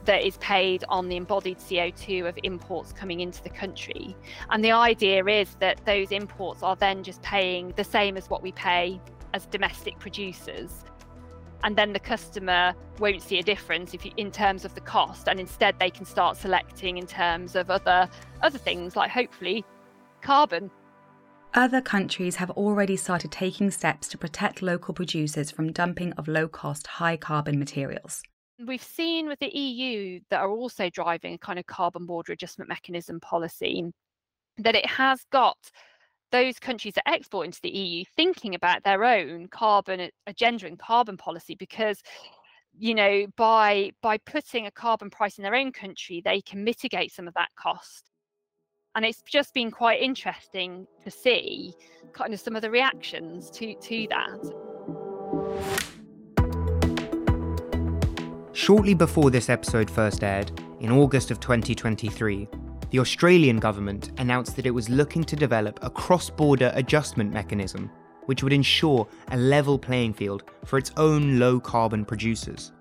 that 0.08 0.26
is 0.26 0.38
paid 0.38 0.84
on 0.88 1.06
the 1.10 1.16
embodied 1.16 1.58
CO2 1.58 2.26
of 2.26 2.38
imports 2.42 2.94
coming 2.94 3.20
into 3.20 3.42
the 3.42 3.50
country. 3.50 4.16
And 4.48 4.64
the 4.64 4.72
idea 4.72 5.22
is 5.26 5.54
that 5.60 5.84
those 5.84 6.12
imports 6.12 6.62
are 6.62 6.76
then 6.76 7.04
just 7.04 7.20
paying 7.20 7.74
the 7.76 7.84
same 7.84 8.16
as 8.16 8.30
what 8.30 8.42
we 8.42 8.52
pay 8.52 8.98
as 9.34 9.44
domestic 9.44 9.98
producers. 9.98 10.70
And 11.62 11.76
then 11.76 11.92
the 11.92 12.00
customer 12.00 12.72
won't 12.98 13.20
see 13.20 13.38
a 13.38 13.42
difference 13.42 13.92
if 13.92 14.06
you, 14.06 14.12
in 14.16 14.30
terms 14.30 14.64
of 14.64 14.74
the 14.74 14.80
cost, 14.80 15.28
and 15.28 15.38
instead 15.38 15.78
they 15.78 15.90
can 15.90 16.06
start 16.06 16.38
selecting 16.38 16.96
in 16.96 17.06
terms 17.06 17.54
of 17.54 17.70
other 17.70 18.08
other 18.40 18.58
things 18.58 18.96
like 18.96 19.10
hopefully 19.10 19.62
carbon. 20.22 20.70
Other 21.52 21.82
countries 21.82 22.36
have 22.36 22.50
already 22.52 22.96
started 22.96 23.30
taking 23.30 23.70
steps 23.70 24.08
to 24.08 24.16
protect 24.16 24.62
local 24.62 24.94
producers 24.94 25.50
from 25.50 25.70
dumping 25.70 26.14
of 26.14 26.28
low 26.28 26.48
cost, 26.48 26.86
high 26.86 27.18
carbon 27.18 27.58
materials. 27.58 28.22
We've 28.66 28.82
seen 28.82 29.28
with 29.28 29.38
the 29.38 29.56
EU 29.56 30.20
that 30.30 30.40
are 30.40 30.50
also 30.50 30.90
driving 30.90 31.34
a 31.34 31.38
kind 31.38 31.58
of 31.58 31.66
carbon 31.66 32.06
border 32.06 32.32
adjustment 32.32 32.68
mechanism 32.68 33.20
policy 33.20 33.92
that 34.58 34.74
it 34.74 34.86
has 34.86 35.24
got 35.30 35.56
those 36.32 36.58
countries 36.58 36.94
that 36.94 37.08
export 37.08 37.46
into 37.46 37.60
the 37.62 37.70
EU 37.70 38.04
thinking 38.16 38.54
about 38.54 38.82
their 38.82 39.04
own 39.04 39.48
carbon 39.48 40.10
agenda 40.26 40.66
and 40.66 40.78
carbon 40.78 41.16
policy 41.16 41.54
because 41.54 42.02
you 42.76 42.94
know 42.94 43.26
by 43.36 43.90
by 44.02 44.18
putting 44.18 44.66
a 44.66 44.70
carbon 44.70 45.08
price 45.08 45.38
in 45.38 45.42
their 45.42 45.54
own 45.54 45.72
country 45.72 46.20
they 46.24 46.40
can 46.40 46.64
mitigate 46.64 47.12
some 47.12 47.28
of 47.28 47.34
that 47.34 47.48
cost. 47.56 48.10
And 48.94 49.04
it's 49.04 49.22
just 49.22 49.54
been 49.54 49.70
quite 49.70 50.02
interesting 50.02 50.86
to 51.04 51.10
see 51.10 51.72
kind 52.12 52.34
of 52.34 52.40
some 52.40 52.56
of 52.56 52.62
the 52.62 52.70
reactions 52.70 53.50
to 53.52 53.74
to 53.74 54.06
that 54.10 54.67
Shortly 58.58 58.92
before 58.92 59.30
this 59.30 59.50
episode 59.50 59.88
first 59.88 60.24
aired, 60.24 60.50
in 60.80 60.90
August 60.90 61.30
of 61.30 61.38
2023, 61.38 62.48
the 62.90 62.98
Australian 62.98 63.60
government 63.60 64.10
announced 64.18 64.56
that 64.56 64.66
it 64.66 64.72
was 64.72 64.88
looking 64.88 65.22
to 65.22 65.36
develop 65.36 65.78
a 65.80 65.88
cross 65.88 66.28
border 66.28 66.72
adjustment 66.74 67.32
mechanism 67.32 67.88
which 68.26 68.42
would 68.42 68.52
ensure 68.52 69.06
a 69.28 69.36
level 69.36 69.78
playing 69.78 70.12
field 70.12 70.42
for 70.64 70.76
its 70.76 70.90
own 70.96 71.38
low 71.38 71.60
carbon 71.60 72.04
producers. 72.04 72.72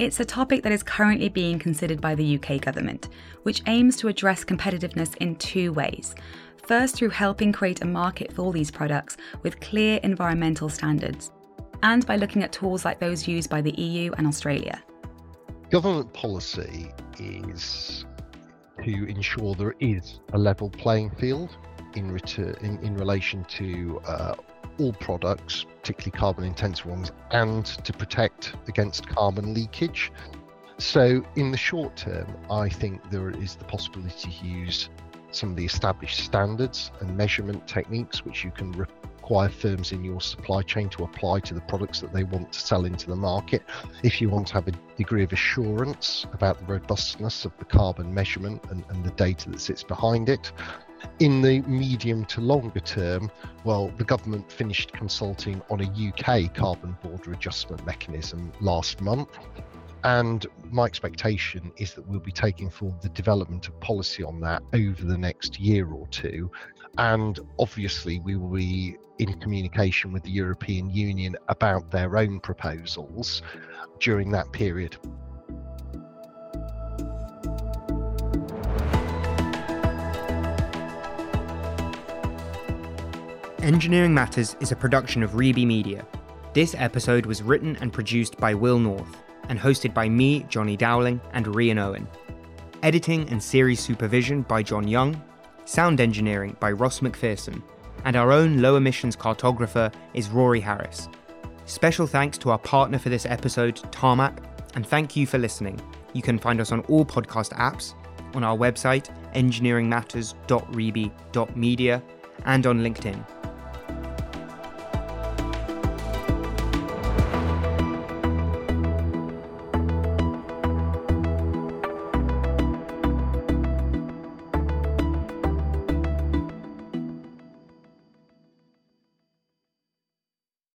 It's 0.00 0.18
a 0.18 0.24
topic 0.24 0.64
that 0.64 0.72
is 0.72 0.82
currently 0.82 1.28
being 1.28 1.60
considered 1.60 2.00
by 2.00 2.16
the 2.16 2.36
UK 2.36 2.60
government, 2.60 3.08
which 3.44 3.62
aims 3.68 3.96
to 3.98 4.08
address 4.08 4.44
competitiveness 4.44 5.16
in 5.18 5.36
two 5.36 5.72
ways. 5.72 6.16
First, 6.66 6.96
through 6.96 7.10
helping 7.10 7.52
create 7.52 7.82
a 7.82 7.86
market 7.86 8.32
for 8.32 8.52
these 8.52 8.72
products 8.72 9.16
with 9.44 9.60
clear 9.60 10.00
environmental 10.02 10.68
standards, 10.68 11.30
and 11.84 12.04
by 12.04 12.16
looking 12.16 12.42
at 12.42 12.50
tools 12.50 12.84
like 12.84 12.98
those 12.98 13.28
used 13.28 13.48
by 13.48 13.60
the 13.60 13.80
EU 13.80 14.10
and 14.18 14.26
Australia. 14.26 14.82
Government 15.74 16.12
policy 16.12 16.92
is 17.18 18.04
to 18.84 19.08
ensure 19.08 19.56
there 19.56 19.74
is 19.80 20.20
a 20.32 20.38
level 20.38 20.70
playing 20.70 21.10
field 21.10 21.56
in, 21.96 22.12
return, 22.12 22.54
in, 22.60 22.78
in 22.78 22.94
relation 22.94 23.42
to 23.56 24.00
uh, 24.06 24.34
all 24.78 24.92
products, 24.92 25.66
particularly 25.80 26.16
carbon 26.16 26.44
intensive 26.44 26.86
ones, 26.86 27.10
and 27.32 27.66
to 27.66 27.92
protect 27.92 28.54
against 28.68 29.08
carbon 29.08 29.52
leakage. 29.52 30.12
So, 30.78 31.24
in 31.34 31.50
the 31.50 31.58
short 31.58 31.96
term, 31.96 32.32
I 32.48 32.68
think 32.68 33.10
there 33.10 33.30
is 33.30 33.56
the 33.56 33.64
possibility 33.64 34.30
to 34.30 34.46
use 34.46 34.90
some 35.32 35.50
of 35.50 35.56
the 35.56 35.64
established 35.64 36.20
standards 36.20 36.92
and 37.00 37.16
measurement 37.16 37.66
techniques 37.66 38.24
which 38.24 38.44
you 38.44 38.52
can 38.52 38.70
require 39.24 39.48
firms 39.48 39.92
in 39.92 40.04
your 40.04 40.20
supply 40.20 40.60
chain 40.60 40.86
to 40.86 41.02
apply 41.02 41.40
to 41.40 41.54
the 41.54 41.60
products 41.62 41.98
that 41.98 42.12
they 42.12 42.24
want 42.24 42.52
to 42.52 42.60
sell 42.60 42.84
into 42.84 43.06
the 43.06 43.16
market. 43.16 43.62
If 44.02 44.20
you 44.20 44.28
want 44.28 44.48
to 44.48 44.54
have 44.54 44.68
a 44.68 44.72
degree 44.98 45.24
of 45.24 45.32
assurance 45.32 46.26
about 46.34 46.58
the 46.58 46.66
robustness 46.66 47.46
of 47.46 47.52
the 47.58 47.64
carbon 47.64 48.12
measurement 48.12 48.62
and, 48.68 48.84
and 48.90 49.02
the 49.02 49.12
data 49.12 49.48
that 49.48 49.60
sits 49.60 49.82
behind 49.82 50.28
it, 50.28 50.52
in 51.20 51.40
the 51.40 51.60
medium 51.60 52.26
to 52.26 52.42
longer 52.42 52.80
term, 52.80 53.30
well, 53.64 53.90
the 53.96 54.04
government 54.04 54.52
finished 54.52 54.92
consulting 54.92 55.62
on 55.70 55.80
a 55.80 56.08
UK 56.08 56.54
carbon 56.54 56.94
border 57.02 57.32
adjustment 57.32 57.84
mechanism 57.86 58.52
last 58.60 59.00
month. 59.00 59.30
And 60.02 60.46
my 60.70 60.84
expectation 60.84 61.72
is 61.78 61.94
that 61.94 62.06
we'll 62.06 62.20
be 62.20 62.30
taking 62.30 62.68
forward 62.68 63.00
the 63.00 63.08
development 63.08 63.68
of 63.68 63.80
policy 63.80 64.22
on 64.22 64.38
that 64.40 64.62
over 64.74 65.02
the 65.02 65.16
next 65.16 65.58
year 65.58 65.90
or 65.90 66.06
two. 66.08 66.50
And 66.98 67.40
obviously, 67.58 68.20
we 68.20 68.36
will 68.36 68.50
be 68.50 68.98
in 69.18 69.38
communication 69.40 70.12
with 70.12 70.22
the 70.22 70.30
European 70.30 70.90
Union 70.90 71.36
about 71.48 71.90
their 71.90 72.16
own 72.16 72.40
proposals 72.40 73.42
during 74.00 74.30
that 74.32 74.50
period. 74.52 74.96
Engineering 83.62 84.12
Matters 84.12 84.56
is 84.60 84.72
a 84.72 84.76
production 84.76 85.22
of 85.22 85.32
Reby 85.32 85.66
Media. 85.66 86.06
This 86.52 86.74
episode 86.76 87.24
was 87.24 87.42
written 87.42 87.76
and 87.80 87.92
produced 87.92 88.36
by 88.36 88.52
Will 88.52 88.78
North 88.78 89.22
and 89.48 89.58
hosted 89.58 89.94
by 89.94 90.08
me, 90.08 90.44
Johnny 90.50 90.76
Dowling, 90.76 91.20
and 91.32 91.46
Rian 91.46 91.80
Owen. 91.80 92.06
Editing 92.82 93.28
and 93.30 93.42
series 93.42 93.80
supervision 93.80 94.42
by 94.42 94.62
John 94.62 94.86
Young, 94.86 95.22
sound 95.64 96.00
engineering 96.00 96.56
by 96.60 96.72
Ross 96.72 97.00
McPherson, 97.00 97.62
and 98.04 98.16
our 98.16 98.32
own 98.32 98.58
low 98.58 98.76
emissions 98.76 99.16
cartographer 99.16 99.92
is 100.14 100.28
Rory 100.28 100.60
Harris. 100.60 101.08
Special 101.66 102.06
thanks 102.06 102.38
to 102.38 102.50
our 102.50 102.58
partner 102.58 102.98
for 102.98 103.08
this 103.08 103.26
episode, 103.26 103.76
Tarmac, 103.90 104.38
and 104.74 104.86
thank 104.86 105.16
you 105.16 105.26
for 105.26 105.38
listening. 105.38 105.80
You 106.12 106.22
can 106.22 106.38
find 106.38 106.60
us 106.60 106.70
on 106.72 106.80
all 106.82 107.04
podcast 107.04 107.52
apps, 107.54 107.94
on 108.34 108.44
our 108.44 108.56
website, 108.56 109.10
engineeringmatters.reby.media, 109.34 112.02
and 112.44 112.66
on 112.66 112.80
LinkedIn. 112.80 113.24